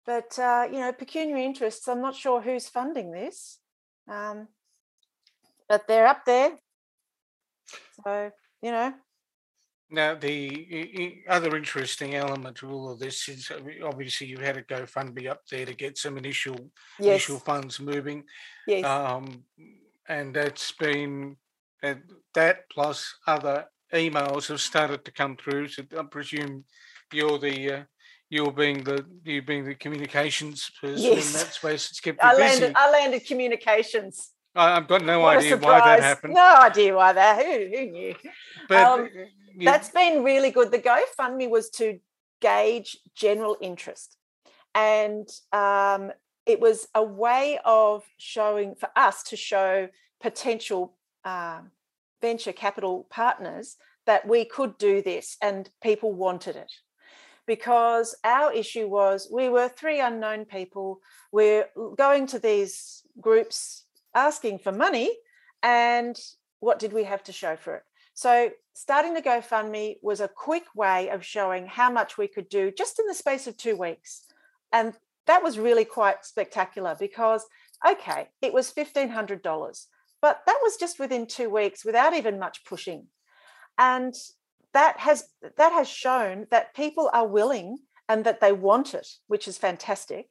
but 0.06 0.38
uh, 0.38 0.68
you 0.70 0.78
know, 0.78 0.92
pecuniary 0.92 1.44
interests. 1.44 1.88
I'm 1.88 2.00
not 2.00 2.14
sure 2.14 2.40
who's 2.40 2.68
funding 2.68 3.10
this, 3.10 3.58
um, 4.08 4.46
but 5.68 5.88
they're 5.88 6.06
up 6.06 6.24
there. 6.24 6.52
So 8.04 8.30
you 8.62 8.70
know. 8.70 8.94
Now, 9.94 10.16
the 10.16 11.22
other 11.28 11.56
interesting 11.56 12.16
element 12.16 12.62
of 12.62 12.72
all 12.72 12.90
of 12.90 12.98
this 12.98 13.28
is 13.28 13.48
uh, 13.48 13.60
obviously 13.86 14.26
you 14.26 14.38
had 14.38 14.56
a 14.56 14.62
GoFundMe 14.62 15.30
up 15.30 15.42
there 15.48 15.64
to 15.64 15.72
get 15.72 15.96
some 15.96 16.18
initial 16.18 16.56
yes. 16.98 17.08
initial 17.08 17.38
funds 17.38 17.78
moving. 17.78 18.24
Yes. 18.66 18.84
Um, 18.84 19.44
and 20.08 20.34
that's 20.34 20.72
been 20.72 21.36
uh, 21.84 21.94
that 22.34 22.68
plus 22.70 23.14
other 23.28 23.66
emails 23.92 24.48
have 24.48 24.60
started 24.60 25.04
to 25.04 25.12
come 25.12 25.36
through. 25.36 25.68
So 25.68 25.84
I 25.96 26.02
presume 26.02 26.64
you're 27.12 27.38
the 27.38 27.72
uh, 27.72 27.82
you're 28.30 28.52
being 28.52 28.82
the 28.82 29.06
you 29.22 29.42
being 29.42 29.64
the 29.64 29.76
communications 29.76 30.72
person 30.80 31.04
yes. 31.04 31.26
in 31.26 31.38
that 31.38 31.54
space. 31.54 31.90
It's 31.90 32.00
kept 32.00 32.20
you 32.20 32.28
I 32.28 32.32
busy. 32.32 32.62
landed. 32.62 32.72
I 32.76 32.90
landed 32.90 33.26
communications. 33.26 34.32
I, 34.56 34.74
have 34.74 34.88
got 34.88 35.04
no 35.04 35.20
what 35.20 35.38
idea 35.38 35.56
why 35.56 35.78
that 35.78 36.00
happened. 36.00 36.34
No 36.34 36.56
idea 36.60 36.94
why 36.96 37.12
that. 37.12 37.44
Who, 37.44 37.76
who 37.76 37.90
knew? 37.90 38.14
But 38.68 38.82
um, 38.82 39.08
yeah. 39.56 39.70
that's 39.70 39.90
been 39.90 40.22
really 40.22 40.50
good. 40.50 40.70
The 40.70 40.78
GoFundMe 40.78 41.48
was 41.48 41.70
to 41.70 41.98
gauge 42.40 42.96
general 43.14 43.56
interest, 43.60 44.16
and 44.74 45.28
um, 45.52 46.12
it 46.46 46.60
was 46.60 46.88
a 46.94 47.02
way 47.02 47.58
of 47.64 48.04
showing 48.18 48.74
for 48.74 48.88
us 48.96 49.22
to 49.24 49.36
show 49.36 49.88
potential 50.20 50.96
um, 51.24 51.70
venture 52.20 52.52
capital 52.52 53.06
partners 53.10 53.76
that 54.06 54.26
we 54.26 54.44
could 54.44 54.76
do 54.78 55.02
this, 55.02 55.36
and 55.40 55.70
people 55.82 56.12
wanted 56.12 56.56
it 56.56 56.72
because 57.46 58.14
our 58.24 58.52
issue 58.52 58.88
was 58.88 59.28
we 59.30 59.48
were 59.48 59.68
three 59.68 60.00
unknown 60.00 60.44
people. 60.44 61.00
We're 61.32 61.66
going 61.96 62.26
to 62.28 62.38
these 62.38 63.02
groups 63.20 63.84
asking 64.14 64.60
for 64.60 64.72
money, 64.72 65.10
and 65.62 66.18
what 66.60 66.78
did 66.78 66.92
we 66.92 67.04
have 67.04 67.22
to 67.24 67.32
show 67.32 67.56
for 67.56 67.76
it? 67.76 67.82
So, 68.14 68.50
starting 68.74 69.14
the 69.14 69.22
GoFundMe 69.22 69.96
was 70.02 70.20
a 70.20 70.28
quick 70.28 70.64
way 70.74 71.10
of 71.10 71.24
showing 71.24 71.66
how 71.66 71.90
much 71.90 72.16
we 72.16 72.28
could 72.28 72.48
do 72.48 72.70
just 72.70 72.98
in 72.98 73.06
the 73.06 73.14
space 73.14 73.46
of 73.46 73.56
two 73.56 73.76
weeks. 73.76 74.24
And 74.72 74.94
that 75.26 75.42
was 75.42 75.58
really 75.58 75.84
quite 75.84 76.24
spectacular 76.24 76.96
because, 76.98 77.44
okay, 77.86 78.28
it 78.40 78.52
was 78.52 78.72
$1,500, 78.72 79.86
but 80.22 80.40
that 80.46 80.58
was 80.62 80.76
just 80.76 80.98
within 80.98 81.26
two 81.26 81.50
weeks 81.50 81.84
without 81.84 82.14
even 82.14 82.38
much 82.38 82.64
pushing. 82.64 83.08
And 83.78 84.14
that 84.72 84.98
has 85.00 85.24
that 85.56 85.72
has 85.72 85.88
shown 85.88 86.46
that 86.50 86.74
people 86.74 87.10
are 87.12 87.26
willing 87.26 87.78
and 88.08 88.24
that 88.24 88.40
they 88.40 88.52
want 88.52 88.94
it, 88.94 89.08
which 89.26 89.48
is 89.48 89.58
fantastic. 89.58 90.28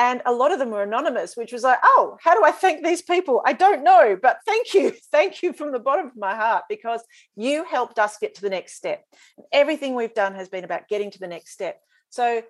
And 0.00 0.22
a 0.24 0.32
lot 0.32 0.50
of 0.50 0.58
them 0.58 0.70
were 0.70 0.82
anonymous, 0.82 1.36
which 1.36 1.52
was 1.52 1.62
like, 1.62 1.78
oh, 1.84 2.16
how 2.22 2.34
do 2.34 2.42
I 2.42 2.52
thank 2.52 2.82
these 2.82 3.02
people? 3.02 3.42
I 3.44 3.52
don't 3.52 3.84
know, 3.84 4.16
but 4.20 4.38
thank 4.46 4.72
you. 4.72 4.92
Thank 5.12 5.42
you 5.42 5.52
from 5.52 5.72
the 5.72 5.78
bottom 5.78 6.06
of 6.06 6.16
my 6.16 6.34
heart 6.34 6.64
because 6.70 7.02
you 7.36 7.64
helped 7.64 7.98
us 7.98 8.16
get 8.16 8.36
to 8.36 8.40
the 8.40 8.48
next 8.48 8.76
step. 8.76 9.04
Everything 9.52 9.94
we've 9.94 10.14
done 10.14 10.34
has 10.36 10.48
been 10.48 10.64
about 10.64 10.88
getting 10.88 11.10
to 11.10 11.18
the 11.18 11.26
next 11.26 11.50
step. 11.50 11.80
So, 12.08 12.42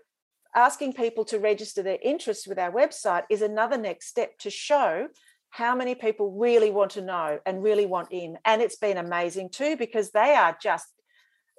asking 0.55 0.93
people 0.93 1.25
to 1.25 1.41
register 1.41 1.83
their 1.83 1.99
interest 2.01 2.47
with 2.47 2.59
our 2.59 2.71
website 2.71 3.25
is 3.31 3.43
another 3.43 3.77
next 3.77 4.07
step 4.07 4.39
to 4.41 4.51
show 4.51 5.09
how 5.49 5.75
many 5.75 5.97
people 5.97 6.31
really 6.31 6.71
want 6.71 6.93
to 6.93 7.01
know 7.01 7.41
and 7.45 7.65
really 7.65 7.87
want 7.87 8.13
in. 8.13 8.39
And 8.45 8.63
it's 8.63 8.77
been 8.77 8.97
amazing 8.97 9.49
too 9.51 9.77
because 9.77 10.13
they 10.13 10.35
are 10.37 10.57
just 10.63 10.87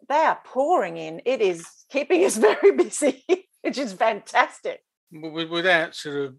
they 0.08 0.16
are 0.16 0.40
pouring 0.46 0.96
in. 0.96 1.22
It 1.26 1.42
is 1.42 1.68
keeping 1.90 2.24
us 2.24 2.38
very 2.50 2.72
busy, 2.72 3.26
which 3.62 3.78
is 3.78 3.92
fantastic. 3.92 4.82
Without 5.12 5.96
sort 5.96 6.18
of 6.18 6.36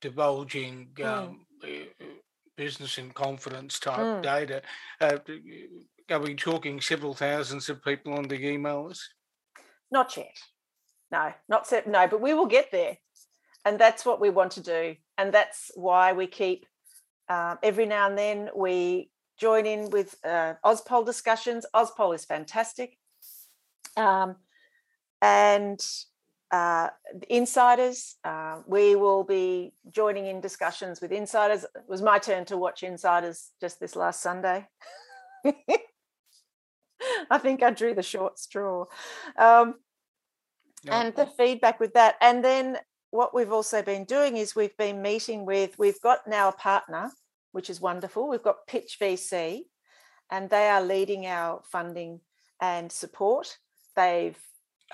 divulging 0.00 0.88
mm. 0.94 1.06
um, 1.06 1.46
mm. 1.64 1.86
business 2.56 2.98
and 2.98 3.14
confidence 3.14 3.78
type 3.78 3.98
mm. 3.98 4.22
data, 4.22 4.62
uh, 5.00 5.18
are 6.10 6.20
we 6.20 6.34
talking 6.34 6.80
several 6.80 7.14
thousands 7.14 7.68
of 7.68 7.84
people 7.84 8.14
on 8.14 8.28
the 8.28 8.46
email 8.46 8.88
list? 8.88 9.14
Not 9.90 10.16
yet. 10.16 10.36
No, 11.12 11.32
not 11.48 11.66
set. 11.66 11.86
No, 11.86 12.08
but 12.08 12.20
we 12.20 12.34
will 12.34 12.46
get 12.46 12.72
there, 12.72 12.98
and 13.64 13.78
that's 13.78 14.04
what 14.04 14.20
we 14.20 14.30
want 14.30 14.52
to 14.52 14.60
do, 14.60 14.96
and 15.16 15.32
that's 15.32 15.70
why 15.74 16.12
we 16.12 16.26
keep. 16.26 16.66
Um, 17.28 17.58
every 17.62 17.86
now 17.86 18.08
and 18.08 18.18
then 18.18 18.50
we 18.54 19.10
join 19.38 19.66
in 19.66 19.90
with 19.90 20.16
uh, 20.24 20.54
Auspol 20.64 21.06
discussions. 21.06 21.64
Auspol 21.74 22.14
is 22.14 22.24
fantastic. 22.24 22.98
Um, 23.96 24.36
and 25.22 25.80
uh, 26.50 26.88
insiders, 27.28 28.16
uh, 28.24 28.60
we 28.66 28.96
will 28.96 29.24
be 29.24 29.72
joining 29.90 30.26
in 30.26 30.40
discussions 30.40 31.00
with 31.00 31.12
insiders. 31.12 31.64
It 31.64 31.70
was 31.88 32.02
my 32.02 32.18
turn 32.18 32.44
to 32.46 32.56
watch 32.56 32.82
insiders 32.82 33.50
just 33.60 33.80
this 33.80 33.96
last 33.96 34.20
Sunday. 34.20 34.66
I 37.30 37.38
think 37.38 37.62
I 37.62 37.70
drew 37.70 37.94
the 37.94 38.02
short 38.02 38.38
straw. 38.38 38.86
Um, 39.38 39.74
And 40.90 41.14
the 41.16 41.26
feedback 41.26 41.80
with 41.80 41.94
that. 41.94 42.16
And 42.20 42.44
then 42.44 42.78
what 43.10 43.34
we've 43.34 43.52
also 43.52 43.82
been 43.82 44.04
doing 44.04 44.36
is 44.36 44.54
we've 44.54 44.76
been 44.76 45.00
meeting 45.00 45.46
with, 45.46 45.78
we've 45.78 46.00
got 46.02 46.26
now 46.26 46.48
a 46.48 46.52
partner 46.52 47.10
which 47.52 47.70
is 47.70 47.80
wonderful. 47.80 48.28
We've 48.28 48.42
got 48.42 48.66
Pitch 48.66 48.98
VC, 49.00 49.62
and 50.28 50.50
they 50.50 50.68
are 50.68 50.82
leading 50.82 51.24
our 51.26 51.62
funding 51.70 52.20
and 52.60 52.90
support. 52.90 53.58
They've 53.94 54.36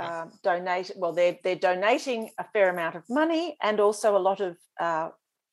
um, 0.01 0.33
donated, 0.43 0.97
well, 0.99 1.13
they're, 1.13 1.39
they're 1.45 1.57
donating 1.57 2.31
a 2.39 2.45
fair 2.53 2.71
amount 2.71 2.97
of 2.97 3.05
money 3.09 3.57
and 3.63 3.81
also 3.81 4.17
a 4.17 4.19
lot 4.19 4.41
of 4.41 4.57
uh, 4.81 5.11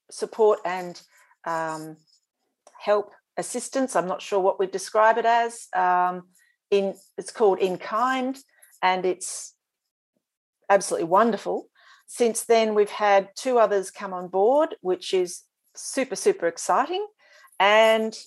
support 0.10 0.60
and 0.66 1.02
um, 1.46 1.98
help 2.80 3.12
assistance. 3.38 3.96
I'm 3.96 4.08
not 4.08 4.22
sure 4.22 4.40
what 4.40 4.60
we'd 4.60 4.72
describe 4.72 5.18
it 5.18 5.26
as. 5.26 5.68
Um, 5.76 6.24
in 6.70 6.96
it's 7.18 7.32
called 7.32 7.60
in 7.60 7.78
kind, 7.78 8.38
and 8.82 9.06
it's 9.06 9.56
absolutely 10.70 11.08
wonderful. 11.08 11.70
Since 12.08 12.44
then, 12.46 12.74
we've 12.74 12.90
had 12.90 13.30
two 13.36 13.60
others 13.60 13.92
come 13.92 14.14
on 14.14 14.28
board, 14.28 14.76
which 14.82 15.14
is 15.14 15.44
super, 15.76 16.16
super 16.16 16.48
exciting. 16.48 17.06
And 17.60 18.18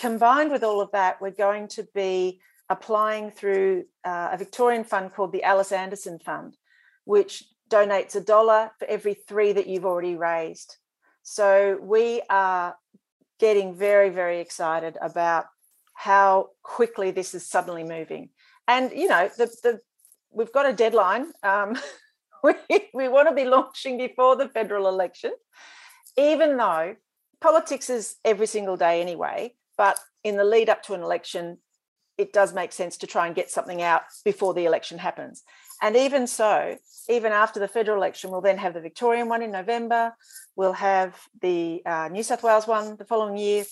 combined 0.00 0.50
with 0.50 0.62
all 0.62 0.80
of 0.80 0.90
that, 0.92 1.20
we're 1.20 1.30
going 1.30 1.68
to 1.68 1.86
be 1.94 2.40
applying 2.70 3.30
through 3.30 3.84
uh, 4.04 4.30
a 4.32 4.36
Victorian 4.36 4.84
fund 4.84 5.12
called 5.12 5.32
the 5.32 5.42
Alice 5.42 5.72
Anderson 5.72 6.18
Fund, 6.18 6.56
which 7.04 7.44
donates 7.70 8.16
a 8.16 8.20
dollar 8.20 8.70
for 8.78 8.86
every 8.86 9.14
three 9.14 9.52
that 9.52 9.66
you've 9.66 9.84
already 9.84 10.16
raised. 10.16 10.76
So 11.22 11.78
we 11.80 12.22
are 12.30 12.76
getting 13.38 13.74
very, 13.74 14.10
very 14.10 14.40
excited 14.40 14.96
about 15.00 15.46
how 15.94 16.50
quickly 16.62 17.10
this 17.10 17.34
is 17.34 17.46
suddenly 17.46 17.84
moving. 17.84 18.30
And 18.66 18.92
you 18.92 19.08
know, 19.08 19.30
the 19.36 19.46
the 19.62 19.80
we've 20.30 20.52
got 20.52 20.66
a 20.68 20.72
deadline. 20.72 21.32
Um, 21.42 21.76
we, 22.42 22.54
we 22.94 23.08
want 23.08 23.28
to 23.28 23.34
be 23.34 23.44
launching 23.44 23.98
before 23.98 24.36
the 24.36 24.48
federal 24.48 24.88
election 24.88 25.32
even 26.18 26.56
though 26.56 26.96
politics 27.40 27.88
is 27.88 28.16
every 28.24 28.46
single 28.46 28.76
day 28.76 29.00
anyway, 29.00 29.54
but 29.78 29.98
in 30.24 30.36
the 30.36 30.44
lead 30.44 30.68
up 30.68 30.82
to 30.82 30.94
an 30.94 31.02
election, 31.02 31.58
it 32.18 32.32
does 32.32 32.52
make 32.52 32.72
sense 32.72 32.96
to 32.98 33.06
try 33.06 33.26
and 33.26 33.36
get 33.36 33.50
something 33.50 33.80
out 33.80 34.02
before 34.24 34.52
the 34.52 34.66
election 34.66 34.98
happens. 34.98 35.44
And 35.80 35.96
even 35.96 36.26
so, 36.26 36.76
even 37.08 37.32
after 37.32 37.60
the 37.60 37.68
federal 37.68 37.96
election, 37.96 38.30
we'll 38.30 38.40
then 38.40 38.58
have 38.58 38.74
the 38.74 38.80
Victorian 38.80 39.28
one 39.28 39.42
in 39.42 39.52
November. 39.52 40.12
We'll 40.56 40.72
have 40.72 41.16
the 41.40 41.80
uh, 41.86 42.08
New 42.10 42.24
South 42.24 42.42
Wales 42.42 42.66
one 42.66 42.96
the 42.96 43.04
following 43.04 43.36
year. 43.36 43.64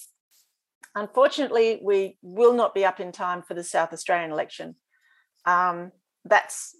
Unfortunately, 0.95 1.81
we 1.83 2.17
will 2.23 2.55
not 2.55 2.75
be 2.75 2.85
up 2.85 3.01
in 3.01 3.11
time 3.11 3.43
for 3.43 3.55
the 3.55 3.65
South 3.65 3.93
Australian 3.93 4.31
election. 4.31 4.77
Um, 5.45 5.91
that's 6.25 6.75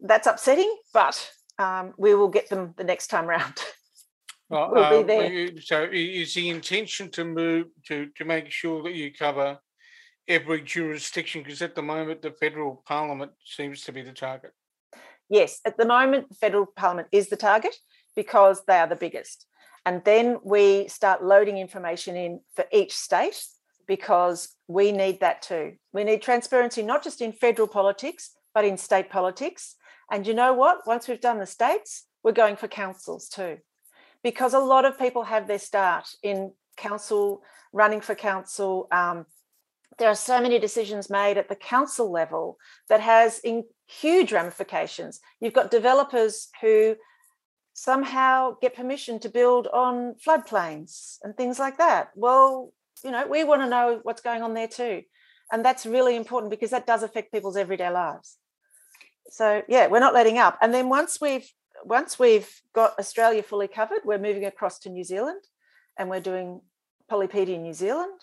that's 0.00 0.26
upsetting, 0.26 0.74
but 0.94 1.30
um, 1.58 1.94
we 1.98 2.14
will 2.14 2.28
get 2.28 2.48
them 2.48 2.74
the 2.76 2.84
next 2.84 3.08
time 3.08 3.26
round. 3.26 3.54
Well, 4.48 4.70
will 4.70 5.02
be 5.02 5.02
uh, 5.02 5.18
there. 5.18 5.60
So 5.60 5.88
is 5.90 6.34
the 6.34 6.50
intention 6.50 7.10
to 7.10 7.24
move 7.24 7.66
to, 7.86 8.06
to 8.14 8.24
make 8.24 8.48
sure 8.48 8.80
that 8.84 8.94
you 8.94 9.12
cover 9.12 9.58
every 10.28 10.62
jurisdiction? 10.62 11.42
Because 11.42 11.62
at 11.62 11.74
the 11.74 11.82
moment, 11.82 12.22
the 12.22 12.30
federal 12.30 12.82
parliament 12.86 13.32
seems 13.44 13.82
to 13.82 13.92
be 13.92 14.02
the 14.02 14.12
target. 14.12 14.52
Yes, 15.28 15.60
at 15.64 15.76
the 15.76 15.86
moment, 15.86 16.28
the 16.28 16.34
federal 16.34 16.66
parliament 16.66 17.08
is 17.12 17.28
the 17.28 17.36
target 17.36 17.74
because 18.14 18.64
they 18.66 18.76
are 18.76 18.86
the 18.86 18.96
biggest. 18.96 19.46
And 19.84 20.02
then 20.04 20.38
we 20.42 20.88
start 20.88 21.24
loading 21.24 21.58
information 21.58 22.16
in 22.16 22.40
for 22.54 22.64
each 22.72 22.96
state 22.96 23.44
because 23.86 24.56
we 24.66 24.90
need 24.92 25.20
that 25.20 25.42
too. 25.42 25.74
We 25.92 26.04
need 26.04 26.22
transparency, 26.22 26.82
not 26.82 27.04
just 27.04 27.20
in 27.20 27.32
federal 27.32 27.68
politics, 27.68 28.32
but 28.52 28.64
in 28.64 28.76
state 28.76 29.10
politics. 29.10 29.76
And 30.10 30.26
you 30.26 30.34
know 30.34 30.52
what? 30.54 30.86
Once 30.86 31.06
we've 31.06 31.20
done 31.20 31.38
the 31.38 31.46
states, 31.46 32.06
we're 32.22 32.32
going 32.32 32.56
for 32.56 32.68
councils 32.68 33.28
too. 33.28 33.58
Because 34.22 34.54
a 34.54 34.58
lot 34.58 34.84
of 34.84 34.98
people 34.98 35.24
have 35.24 35.46
their 35.46 35.58
start 35.58 36.08
in 36.22 36.52
council, 36.76 37.42
running 37.72 38.00
for 38.00 38.14
council. 38.14 38.88
Um, 38.90 39.26
there 39.98 40.08
are 40.08 40.14
so 40.14 40.40
many 40.40 40.58
decisions 40.58 41.08
made 41.08 41.38
at 41.38 41.48
the 41.48 41.56
council 41.56 42.10
level 42.10 42.58
that 42.88 43.00
has 43.00 43.38
in 43.40 43.64
huge 43.86 44.32
ramifications. 44.32 45.20
You've 45.40 45.54
got 45.54 45.70
developers 45.70 46.48
who 46.60 46.96
somehow 47.72 48.56
get 48.60 48.74
permission 48.74 49.18
to 49.20 49.28
build 49.28 49.66
on 49.68 50.14
floodplains 50.26 51.18
and 51.22 51.36
things 51.36 51.58
like 51.58 51.78
that. 51.78 52.10
Well, 52.14 52.72
you 53.04 53.10
know, 53.10 53.26
we 53.26 53.44
want 53.44 53.62
to 53.62 53.68
know 53.68 54.00
what's 54.02 54.22
going 54.22 54.42
on 54.42 54.54
there 54.54 54.68
too. 54.68 55.02
And 55.52 55.64
that's 55.64 55.86
really 55.86 56.16
important 56.16 56.50
because 56.50 56.70
that 56.70 56.86
does 56.86 57.02
affect 57.02 57.32
people's 57.32 57.56
everyday 57.56 57.90
lives. 57.90 58.36
So 59.30 59.62
yeah, 59.68 59.86
we're 59.86 60.00
not 60.00 60.14
letting 60.14 60.38
up. 60.38 60.58
And 60.60 60.72
then 60.72 60.88
once 60.88 61.20
we've 61.20 61.48
once 61.84 62.18
we've 62.18 62.50
got 62.74 62.98
Australia 62.98 63.42
fully 63.42 63.68
covered, 63.68 64.00
we're 64.04 64.18
moving 64.18 64.44
across 64.44 64.78
to 64.80 64.88
New 64.88 65.04
Zealand 65.04 65.42
and 65.98 66.08
we're 66.08 66.20
doing 66.20 66.60
Polypedia 67.10 67.60
New 67.60 67.74
Zealand. 67.74 68.20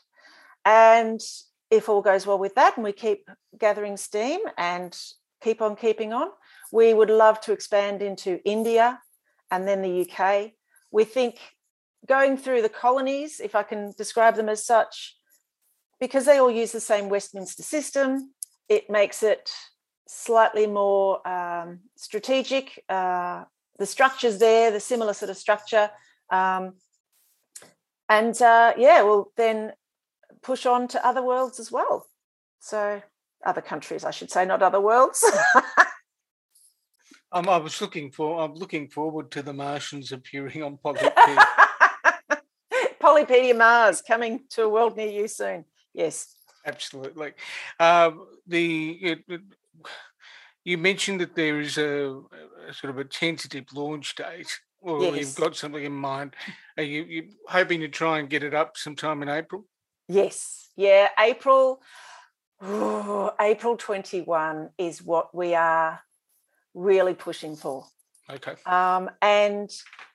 And 0.66 1.22
if 1.74 1.90
all 1.90 2.04
goes 2.04 2.28
well 2.28 2.38
with 2.38 2.54
that 2.54 2.78
and 2.78 2.84
we 2.84 2.92
keep 2.92 3.28
gathering 3.58 3.98
steam 3.98 4.40
and 4.58 4.96
keep 5.42 5.60
on 5.60 5.76
keeping 5.76 6.14
on, 6.14 6.30
we 6.72 6.94
would 6.94 7.10
love 7.10 7.42
to 7.42 7.52
expand 7.52 8.04
into 8.04 8.40
India 8.46 9.00
and 9.50 9.68
then 9.68 9.82
the 9.82 10.08
UK. 10.08 10.52
We 10.92 11.04
think 11.04 11.40
going 12.06 12.38
through 12.38 12.62
the 12.62 12.70
colonies, 12.70 13.40
if 13.40 13.56
I 13.56 13.64
can 13.64 13.92
describe 13.98 14.36
them 14.36 14.50
as 14.50 14.64
such, 14.64 15.18
because 16.00 16.26
they 16.26 16.38
all 16.38 16.52
use 16.52 16.72
the 16.72 16.80
same 16.80 17.10
Westminster 17.10 17.64
system, 17.64 18.34
it 18.70 18.90
makes 18.90 19.24
it 19.24 19.50
slightly 20.08 20.68
more 20.68 21.28
um, 21.28 21.80
strategic. 21.96 22.84
Uh, 22.88 23.46
the 23.80 23.88
structure's 23.88 24.38
there, 24.38 24.70
the 24.70 24.80
similar 24.80 25.14
sort 25.14 25.32
of 25.32 25.38
structure. 25.38 25.90
Um, 26.30 26.74
and 28.10 28.40
uh, 28.42 28.74
yeah, 28.78 29.02
we'll 29.02 29.32
then 29.38 29.74
push 30.44 30.66
on 30.66 30.88
to 30.90 31.06
other 31.06 31.24
worlds 31.24 31.60
as 31.60 31.72
well. 31.72 32.08
So, 32.60 33.02
other 33.46 33.62
countries, 33.62 34.04
I 34.04 34.12
should 34.12 34.32
say, 34.32 34.46
not 34.46 34.62
other 34.62 34.82
worlds. 34.82 35.24
Um, 37.34 37.50
I 37.50 37.58
was 37.58 37.82
looking 37.82 38.12
for. 38.12 38.44
I'm 38.44 38.54
looking 38.54 38.88
forward 38.90 39.32
to 39.32 39.42
the 39.42 39.54
Martians 39.54 40.12
appearing 40.12 40.62
on 40.62 40.78
Polypedia. 40.78 41.44
Polypedia 43.02 43.58
Mars 43.58 44.04
coming 44.04 44.42
to 44.52 44.64
a 44.64 44.70
world 44.70 44.96
near 44.96 45.10
you 45.10 45.28
soon. 45.28 45.66
Yes, 45.96 46.36
absolutely. 46.66 47.32
Um, 47.80 48.28
the 48.46 48.92
it, 49.02 49.20
it, 49.28 49.42
you 50.64 50.78
mentioned 50.78 51.22
that 51.22 51.36
there 51.36 51.60
is 51.60 51.80
a, 51.80 52.22
a, 52.70 52.74
sort 52.74 52.92
of 52.92 53.00
a 53.00 53.04
tentative 53.04 53.66
launch 53.74 54.14
date, 54.14 54.60
or 54.80 55.02
yes. 55.02 55.16
you've 55.18 55.36
got 55.36 55.56
something 55.56 55.84
in 55.84 55.92
mind. 55.92 56.36
Are 56.78 56.84
you, 56.84 57.04
you 57.04 57.30
hoping 57.50 57.80
to 57.80 57.88
try 57.88 58.20
and 58.20 58.30
get 58.30 58.44
it 58.44 58.54
up 58.54 58.78
sometime 58.78 59.24
in 59.24 59.30
April? 59.30 59.66
Yes. 60.14 60.70
Yeah, 60.76 61.10
April. 61.20 61.82
April 62.62 63.78
21 63.78 64.70
is 64.78 65.02
what 65.02 65.36
we 65.36 65.56
are 65.56 66.02
really 66.74 67.14
pushing 67.14 67.56
for. 67.56 67.86
Okay. 68.30 68.54
Um, 68.66 69.10
and 69.22 69.70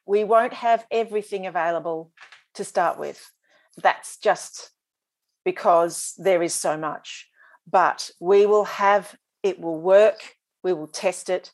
we 0.07 0.25
won't 0.25 0.55
have 0.55 0.87
everything 0.91 1.47
available 1.47 2.13
to 2.55 2.65
start 2.65 2.99
with. 2.99 3.31
That's 3.83 4.17
just 4.19 4.71
because 5.45 6.15
there 6.17 6.43
is 6.43 6.55
so 6.55 6.77
much. 6.77 7.29
But 7.71 8.11
we 8.21 8.47
will 8.47 8.65
have, 8.65 9.15
it 9.43 9.61
will 9.61 9.81
work, 9.81 10.37
we 10.63 10.73
will 10.73 10.87
test 10.87 11.29
it. 11.29 11.53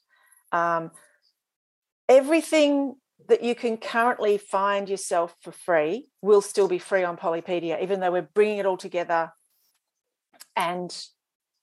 Um, 0.53 0.93
everything 2.09 2.97
that 3.29 3.43
you 3.43 3.55
can 3.55 3.77
currently 3.77 4.39
find 4.39 4.89
yourself 4.89 5.35
for 5.41 5.53
free 5.53 6.09
will 6.23 6.43
still 6.43 6.69
be 6.69 6.79
free 6.79 7.05
on 7.05 7.17
Polypedia, 7.17 7.83
even 7.83 8.01
though 8.01 8.13
we're 8.13 8.23
bringing 8.23 8.59
it 8.59 8.67
all 8.67 8.77
together 8.77 9.33
and 10.57 10.97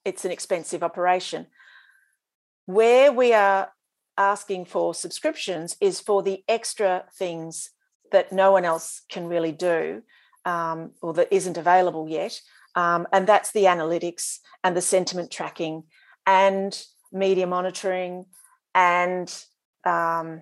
it's 0.03 0.25
an 0.25 0.31
expensive 0.31 0.83
operation. 0.83 1.47
Where 2.65 3.11
we 3.11 3.33
are 3.33 3.71
asking 4.17 4.65
for 4.65 4.93
subscriptions 4.93 5.75
is 5.79 5.99
for 5.99 6.23
the 6.23 6.43
extra 6.47 7.05
things 7.17 7.71
that 8.11 8.31
no 8.31 8.51
one 8.51 8.65
else 8.65 9.01
can 9.09 9.27
really 9.27 9.51
do 9.51 10.01
um, 10.45 10.91
or 11.01 11.13
that 11.13 11.31
isn't 11.31 11.57
available 11.57 12.09
yet. 12.09 12.39
Um, 12.75 13.07
and 13.11 13.27
that's 13.27 13.51
the 13.51 13.65
analytics 13.65 14.39
and 14.63 14.75
the 14.75 14.81
sentiment 14.81 15.31
tracking 15.31 15.83
and 16.25 16.79
media 17.11 17.47
monitoring 17.47 18.25
and 18.73 19.33
um, 19.85 20.41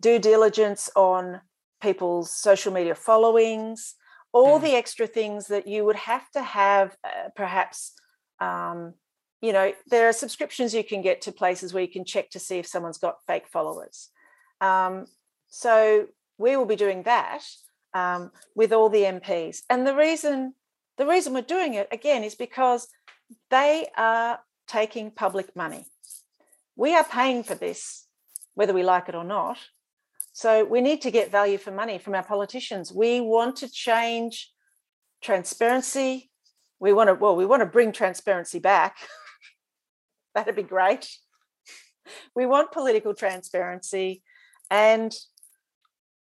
due 0.00 0.18
diligence 0.18 0.90
on 0.94 1.40
people's 1.80 2.30
social 2.30 2.72
media 2.72 2.94
followings, 2.94 3.94
all 4.32 4.58
mm. 4.58 4.62
the 4.62 4.72
extra 4.72 5.06
things 5.06 5.46
that 5.48 5.66
you 5.66 5.84
would 5.84 5.96
have 5.96 6.30
to 6.30 6.42
have 6.42 6.96
uh, 7.04 7.28
perhaps 7.34 7.92
um, 8.40 8.94
you 9.40 9.52
know, 9.52 9.72
there 9.88 10.08
are 10.08 10.12
subscriptions 10.12 10.74
you 10.74 10.82
can 10.82 11.02
get 11.02 11.22
to 11.22 11.32
places 11.32 11.72
where 11.72 11.82
you 11.82 11.90
can 11.90 12.04
check 12.04 12.30
to 12.30 12.38
see 12.38 12.58
if 12.58 12.66
someone's 12.66 12.98
got 12.98 13.24
fake 13.26 13.46
followers. 13.48 14.10
Um, 14.60 15.06
so 15.48 16.06
we 16.38 16.56
will 16.56 16.66
be 16.66 16.76
doing 16.76 17.04
that 17.04 17.44
um, 17.94 18.32
with 18.54 18.72
all 18.72 18.88
the 18.88 19.02
MPs. 19.02 19.62
And 19.70 19.86
the 19.86 19.94
reason 19.94 20.54
the 20.96 21.06
reason 21.06 21.32
we're 21.32 21.42
doing 21.42 21.74
it 21.74 21.86
again 21.92 22.24
is 22.24 22.34
because 22.34 22.88
they 23.50 23.86
are 23.96 24.40
taking 24.66 25.12
public 25.12 25.54
money. 25.54 25.86
We 26.74 26.96
are 26.96 27.04
paying 27.04 27.44
for 27.44 27.54
this, 27.54 28.06
whether 28.54 28.72
we 28.72 28.82
like 28.82 29.08
it 29.08 29.14
or 29.14 29.22
not. 29.22 29.58
So 30.38 30.64
we 30.64 30.80
need 30.80 31.02
to 31.02 31.10
get 31.10 31.32
value 31.32 31.58
for 31.58 31.72
money 31.72 31.98
from 31.98 32.14
our 32.14 32.22
politicians. 32.22 32.92
We 32.92 33.20
want 33.20 33.56
to 33.56 33.68
change 33.68 34.52
transparency. 35.20 36.30
We 36.78 36.92
want 36.92 37.08
to, 37.08 37.14
well, 37.14 37.34
we 37.34 37.44
want 37.44 37.62
to 37.62 37.66
bring 37.66 37.90
transparency 37.90 38.60
back. 38.60 38.98
That'd 40.36 40.54
be 40.54 40.62
great. 40.62 41.10
We 42.36 42.46
want 42.46 42.70
political 42.70 43.14
transparency. 43.14 44.22
And 44.70 45.12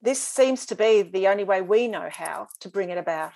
this 0.01 0.19
seems 0.19 0.65
to 0.65 0.75
be 0.75 1.03
the 1.03 1.27
only 1.27 1.43
way 1.43 1.61
we 1.61 1.87
know 1.87 2.09
how 2.11 2.47
to 2.61 2.69
bring 2.69 2.89
it 2.89 2.97
about. 2.97 3.33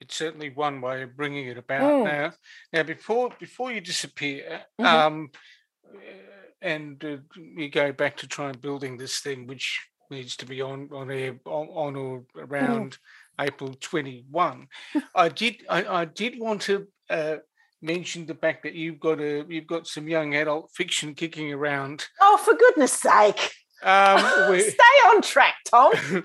It's 0.00 0.14
certainly 0.14 0.50
one 0.50 0.80
way 0.80 1.02
of 1.02 1.16
bringing 1.16 1.48
it 1.48 1.58
about. 1.58 1.82
Mm. 1.82 2.04
Now, 2.04 2.32
now 2.72 2.82
before 2.84 3.30
before 3.40 3.72
you 3.72 3.80
disappear, 3.80 4.60
mm-hmm. 4.80 4.84
um, 4.86 5.30
and 6.64 7.04
uh, 7.04 7.18
you 7.36 7.68
go 7.68 7.92
back 7.92 8.16
to 8.16 8.26
try 8.26 8.48
and 8.48 8.60
building 8.60 8.96
this 8.96 9.20
thing, 9.20 9.46
which 9.46 9.86
needs 10.10 10.36
to 10.36 10.46
be 10.46 10.60
on 10.60 10.88
on 10.92 11.10
air 11.10 11.38
on, 11.44 11.68
on 11.68 11.96
or 11.96 12.24
mm. 12.36 12.50
around 12.50 12.92
mm. 13.38 13.46
April 13.46 13.74
twenty 13.80 14.24
one. 14.30 14.66
I 15.14 15.28
did 15.28 15.64
I, 15.68 15.84
I, 15.84 16.04
did 16.06 16.40
want 16.40 16.62
to 16.62 16.88
uh, 17.10 17.36
mentioned 17.82 18.28
the 18.28 18.34
fact 18.34 18.62
that 18.64 18.74
you've 18.74 18.98
got 18.98 19.20
a 19.20 19.44
you've 19.48 19.66
got 19.66 19.86
some 19.86 20.08
young 20.08 20.34
adult 20.34 20.70
fiction 20.74 21.14
kicking 21.14 21.52
around. 21.52 22.06
Oh, 22.20 22.38
for 22.38 22.54
goodness 22.54 22.92
sake! 22.92 23.52
Um, 23.82 24.18
Stay 24.58 24.98
on 25.08 25.20
track, 25.20 25.56
Tom. 25.66 25.92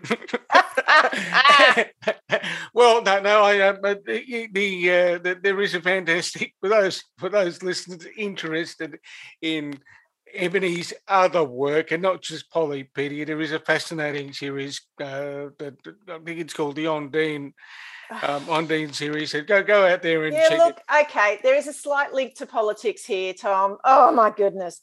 well, 2.74 3.04
no, 3.04 3.20
no, 3.20 3.44
I, 3.44 3.60
uh, 3.60 3.74
but 3.82 4.06
the, 4.06 4.48
the, 4.54 4.90
uh, 4.90 5.18
the, 5.18 5.38
there 5.44 5.60
is 5.60 5.76
a 5.76 5.82
fantastic 5.82 6.54
for 6.62 6.70
those 6.70 7.04
for 7.18 7.28
those 7.28 7.62
listeners 7.62 8.08
interested 8.16 8.98
in 9.42 9.78
Ebony's 10.34 10.94
other 11.08 11.44
work 11.44 11.92
and 11.92 12.02
not 12.02 12.22
just 12.22 12.52
Polypedia. 12.52 13.26
There 13.26 13.42
is 13.42 13.52
a 13.52 13.60
fascinating 13.60 14.34
series 14.34 14.82
uh, 15.02 15.50
that 15.58 15.76
I 16.08 16.20
think 16.20 16.40
it's 16.40 16.54
called 16.54 16.76
the 16.76 16.86
Ondine 16.86 17.54
um, 18.12 18.46
Ondine 18.48 18.94
series. 18.94 19.32
So 19.32 19.42
go 19.42 19.64
go 19.64 19.86
out 19.86 20.02
there 20.02 20.26
and 20.26 20.34
yeah, 20.34 20.50
check 20.50 20.58
look, 20.58 20.78
it. 20.78 21.06
Okay, 21.06 21.40
there 21.44 21.56
is 21.56 21.68
a 21.68 21.74
slight 21.74 22.14
link 22.14 22.36
to 22.36 22.46
politics 22.46 23.06
here, 23.06 23.34
Tom. 23.34 23.78
Oh 23.84 24.12
my 24.12 24.30
goodness. 24.30 24.82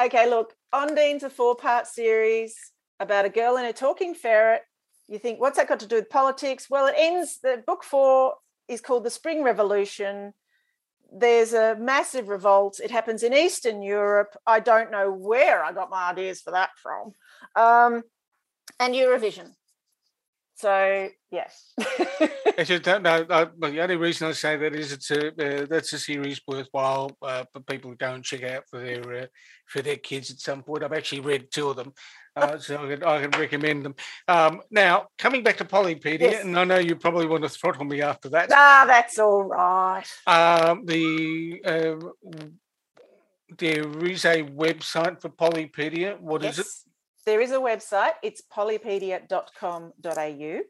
Okay, 0.00 0.28
look, 0.28 0.54
Ondine's 0.72 1.24
a 1.24 1.30
four-part 1.30 1.86
series 1.86 2.56
about 3.00 3.24
a 3.24 3.30
girl 3.30 3.56
and 3.56 3.66
a 3.66 3.72
talking 3.72 4.14
ferret. 4.14 4.62
You 5.08 5.18
think, 5.18 5.40
what's 5.40 5.56
that 5.56 5.68
got 5.68 5.80
to 5.80 5.86
do 5.86 5.96
with 5.96 6.08
politics? 6.08 6.68
Well, 6.70 6.86
it 6.86 6.94
ends. 6.96 7.38
The 7.42 7.62
book 7.66 7.82
four 7.82 8.34
is 8.68 8.80
called 8.80 9.04
the 9.04 9.10
Spring 9.10 9.42
Revolution. 9.42 10.32
There's 11.12 11.52
a 11.52 11.76
massive 11.76 12.28
revolt. 12.28 12.80
It 12.82 12.90
happens 12.90 13.22
in 13.22 13.34
Eastern 13.34 13.82
Europe. 13.82 14.36
I 14.46 14.60
don't 14.60 14.90
know 14.90 15.10
where 15.12 15.64
I 15.64 15.72
got 15.72 15.90
my 15.90 16.10
ideas 16.10 16.40
for 16.40 16.52
that 16.52 16.70
from. 16.80 17.12
Um, 17.56 18.02
and 18.78 18.94
Eurovision. 18.94 19.50
So 20.60 21.08
yes. 21.30 21.72
it's 21.78 22.68
just, 22.68 22.84
no, 22.84 22.98
no, 22.98 23.24
the 23.24 23.80
only 23.80 23.96
reason 23.96 24.28
I 24.28 24.32
say 24.32 24.58
that 24.58 24.74
is 24.74 24.92
it's 24.92 25.10
a 25.10 25.28
uh, 25.28 25.66
that's 25.66 25.94
a 25.94 25.98
series 25.98 26.38
worthwhile 26.46 27.16
uh, 27.22 27.44
for 27.50 27.60
people 27.60 27.92
to 27.92 27.96
go 27.96 28.12
and 28.12 28.22
check 28.22 28.42
out 28.42 28.64
for 28.68 28.78
their 28.78 29.22
uh, 29.22 29.26
for 29.66 29.80
their 29.80 29.96
kids 29.96 30.30
at 30.30 30.38
some 30.38 30.62
point. 30.62 30.84
I've 30.84 30.92
actually 30.92 31.22
read 31.22 31.50
two 31.50 31.70
of 31.70 31.76
them, 31.76 31.94
uh, 32.36 32.58
so 32.58 32.84
I 32.84 32.88
can, 32.88 33.04
I 33.04 33.22
can, 33.22 33.30
recommend 33.40 33.84
them. 33.84 33.94
Um, 34.28 34.62
now 34.70 35.08
coming 35.18 35.42
back 35.42 35.56
to 35.58 35.64
Polypedia, 35.64 36.20
yes. 36.20 36.44
and 36.44 36.58
I 36.58 36.64
know 36.64 36.78
you 36.78 36.96
probably 36.96 37.26
want 37.26 37.42
to 37.42 37.48
throttle 37.48 37.84
me 37.84 38.02
after 38.02 38.28
that. 38.30 38.50
Ah, 38.52 38.84
that's 38.86 39.18
all 39.18 39.44
right. 39.44 40.04
Um, 40.26 40.84
the 40.84 41.62
uh, 41.64 41.96
there 43.58 44.06
is 44.06 44.24
a 44.24 44.42
website 44.42 45.20
for 45.20 45.28
Polypedia. 45.28 46.20
What 46.20 46.42
yes, 46.42 46.58
is 46.58 46.66
it? 46.66 46.72
There 47.26 47.40
is 47.40 47.50
a 47.50 47.58
website. 47.58 48.12
It's 48.22 48.42
polypedia.com.au. 48.42 50.60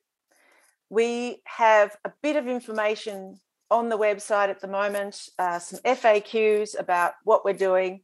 We 0.88 1.42
have 1.44 1.96
a 2.04 2.12
bit 2.22 2.36
of 2.36 2.48
information 2.48 3.38
on 3.70 3.88
the 3.88 3.96
website 3.96 4.48
at 4.48 4.60
the 4.60 4.66
moment, 4.66 5.28
uh, 5.38 5.60
some 5.60 5.78
FAQs 5.80 6.78
about 6.78 7.12
what 7.22 7.44
we're 7.44 7.52
doing 7.52 8.00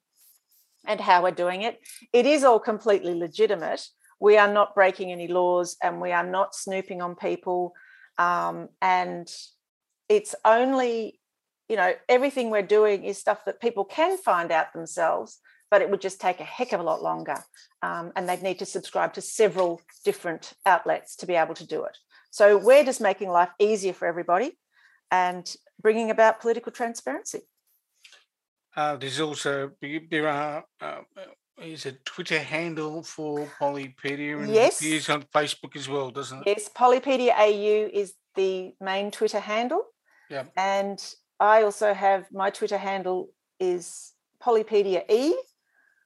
and 0.87 1.01
how 1.01 1.23
we're 1.23 1.31
doing 1.31 1.63
it. 1.63 1.81
It 2.13 2.27
is 2.27 2.45
all 2.45 2.59
completely 2.59 3.15
legitimate. 3.15 3.87
We 4.21 4.39
are 4.39 4.53
not 4.53 4.75
breaking 4.75 5.13
any 5.13 5.29
laws 5.29 5.77
and 5.83 6.01
we 6.01 6.13
are 6.13 6.27
not 6.27 6.55
snooping 6.55 7.03
on 7.03 7.15
people. 7.15 7.75
Um, 8.19 8.69
and 8.81 9.29
it's 10.09 10.35
only, 10.45 11.21
you 11.69 11.77
know, 11.77 11.93
everything 12.09 12.51
we're 12.51 12.63
doing 12.63 13.05
is 13.05 13.19
stuff 13.19 13.45
that 13.45 13.61
people 13.61 13.85
can 13.85 14.17
find 14.17 14.51
out 14.51 14.73
themselves, 14.73 15.39
but 15.71 15.83
it 15.83 15.91
would 15.91 16.01
just 16.01 16.21
take 16.21 16.41
a 16.41 16.45
heck 16.45 16.73
of 16.73 16.81
a 16.81 16.85
lot 16.85 17.03
longer. 17.03 17.45
Um, 17.83 18.13
and 18.17 18.29
they'd 18.29 18.43
need 18.43 18.61
to 18.61 18.67
subscribe 18.67 19.13
to 19.15 19.21
several 19.21 19.81
different 20.05 20.55
outlets 20.65 21.17
to 21.17 21.27
be 21.27 21.35
able 21.35 21.55
to 21.55 21.67
do 21.67 21.85
it. 21.85 21.97
So 22.31 22.57
we're 22.57 22.85
just 22.85 23.01
making 23.01 23.29
life 23.29 23.51
easier 23.59 23.93
for 23.93 24.07
everybody 24.07 24.59
and 25.11 25.47
bringing 25.81 26.11
about 26.11 26.41
political 26.41 26.73
transparency. 26.73 27.41
Uh, 28.77 28.97
there's 28.97 29.21
also 29.21 29.73
there 30.11 30.29
are 30.29 30.65
uh, 30.81 31.01
is 31.63 31.87
a 31.87 31.93
Twitter 32.05 32.39
handle 32.39 33.03
for 33.03 33.49
Polypedia 33.59 34.39
and 34.43 34.53
yes. 34.53 34.79
appears 34.81 35.09
on 35.09 35.23
Facebook 35.35 35.75
as 35.75 35.89
well, 35.89 36.11
doesn't 36.11 36.41
it? 36.41 36.45
Yes, 36.47 36.69
Polypedia 36.69 37.33
AU 37.37 37.89
is 37.93 38.13
the 38.35 38.75
main 38.81 39.11
Twitter 39.11 39.41
handle. 39.41 39.83
Yeah. 40.29 40.45
And 40.57 41.03
I 41.41 41.63
also 41.63 41.95
have 41.95 42.27
my 42.31 42.51
Twitter 42.51 42.77
handle 42.77 43.31
is 43.59 44.13
Polypedia 44.43 45.11
E. 45.11 45.35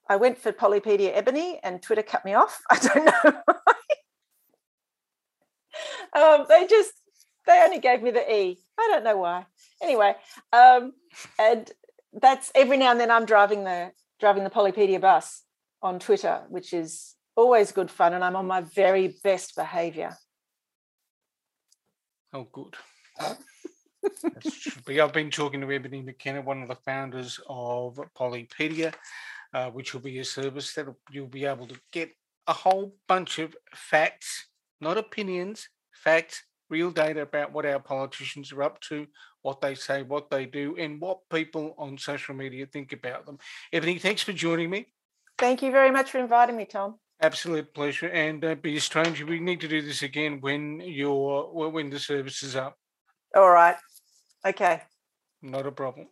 I 0.08 0.16
went 0.16 0.38
for 0.38 0.52
Polypedia 0.52 1.10
Ebony 1.14 1.58
and 1.64 1.82
Twitter 1.82 2.02
cut 2.02 2.24
me 2.24 2.34
off. 2.34 2.60
I 2.70 2.78
don't 2.78 3.04
know 3.04 3.40
why 3.44 3.54
um, 6.16 6.46
they 6.48 6.66
just 6.66 6.92
they 7.46 7.60
only 7.62 7.78
gave 7.78 8.02
me 8.02 8.10
the 8.10 8.32
E. 8.32 8.58
I 8.78 8.88
don't 8.90 9.04
know 9.04 9.16
why. 9.16 9.46
Anyway, 9.82 10.14
um, 10.52 10.92
and 11.38 11.70
that's 12.12 12.50
every 12.54 12.76
now 12.76 12.90
and 12.90 13.00
then 13.00 13.10
I'm 13.10 13.24
driving 13.24 13.64
the 13.64 13.92
driving 14.18 14.44
the 14.44 14.50
Polypedia 14.50 15.00
bus 15.00 15.42
on 15.82 15.98
Twitter, 15.98 16.42
which 16.48 16.72
is 16.72 17.14
always 17.36 17.72
good 17.72 17.90
fun, 17.90 18.12
and 18.14 18.22
I'm 18.22 18.36
on 18.36 18.46
my 18.46 18.60
very 18.60 19.16
best 19.22 19.56
behaviour. 19.56 20.16
Oh, 22.32 22.46
good. 22.52 22.76
I've 24.88 25.12
been 25.12 25.30
talking 25.30 25.60
to 25.60 25.72
Ebony 25.72 26.02
McKenna, 26.02 26.42
one 26.42 26.62
of 26.62 26.68
the 26.68 26.76
founders 26.76 27.40
of 27.48 27.98
Polypedia, 28.16 28.94
uh, 29.52 29.70
which 29.70 29.94
will 29.94 30.00
be 30.00 30.18
a 30.18 30.24
service 30.24 30.74
that 30.74 30.86
you'll 31.10 31.26
be 31.26 31.44
able 31.44 31.66
to 31.66 31.80
get 31.92 32.10
a 32.46 32.52
whole 32.52 32.94
bunch 33.08 33.38
of 33.38 33.56
facts, 33.74 34.46
not 34.80 34.98
opinions, 34.98 35.68
facts, 35.92 36.42
real 36.68 36.90
data 36.90 37.22
about 37.22 37.52
what 37.52 37.66
our 37.66 37.80
politicians 37.80 38.52
are 38.52 38.62
up 38.62 38.80
to, 38.80 39.06
what 39.42 39.60
they 39.60 39.74
say, 39.74 40.02
what 40.02 40.30
they 40.30 40.46
do, 40.46 40.76
and 40.76 41.00
what 41.00 41.28
people 41.30 41.74
on 41.78 41.98
social 41.98 42.34
media 42.34 42.66
think 42.66 42.92
about 42.92 43.26
them. 43.26 43.38
Ebony, 43.72 43.98
thanks 43.98 44.22
for 44.22 44.32
joining 44.32 44.70
me. 44.70 44.86
Thank 45.38 45.62
you 45.62 45.70
very 45.70 45.90
much 45.90 46.10
for 46.10 46.18
inviting 46.18 46.56
me, 46.56 46.66
Tom. 46.66 46.96
Absolute 47.20 47.72
pleasure. 47.74 48.08
And 48.08 48.40
don't 48.40 48.62
be 48.62 48.76
a 48.76 48.80
stranger. 48.80 49.26
We 49.26 49.40
need 49.40 49.60
to 49.60 49.68
do 49.68 49.82
this 49.82 50.02
again 50.02 50.40
when 50.40 50.80
your 50.80 51.70
when 51.70 51.90
the 51.90 51.98
service 51.98 52.42
is 52.42 52.56
up. 52.56 52.76
All 53.34 53.50
right. 53.50 53.76
Okay. 54.44 54.82
Not 55.42 55.66
a 55.66 55.72
problem. 55.72 56.08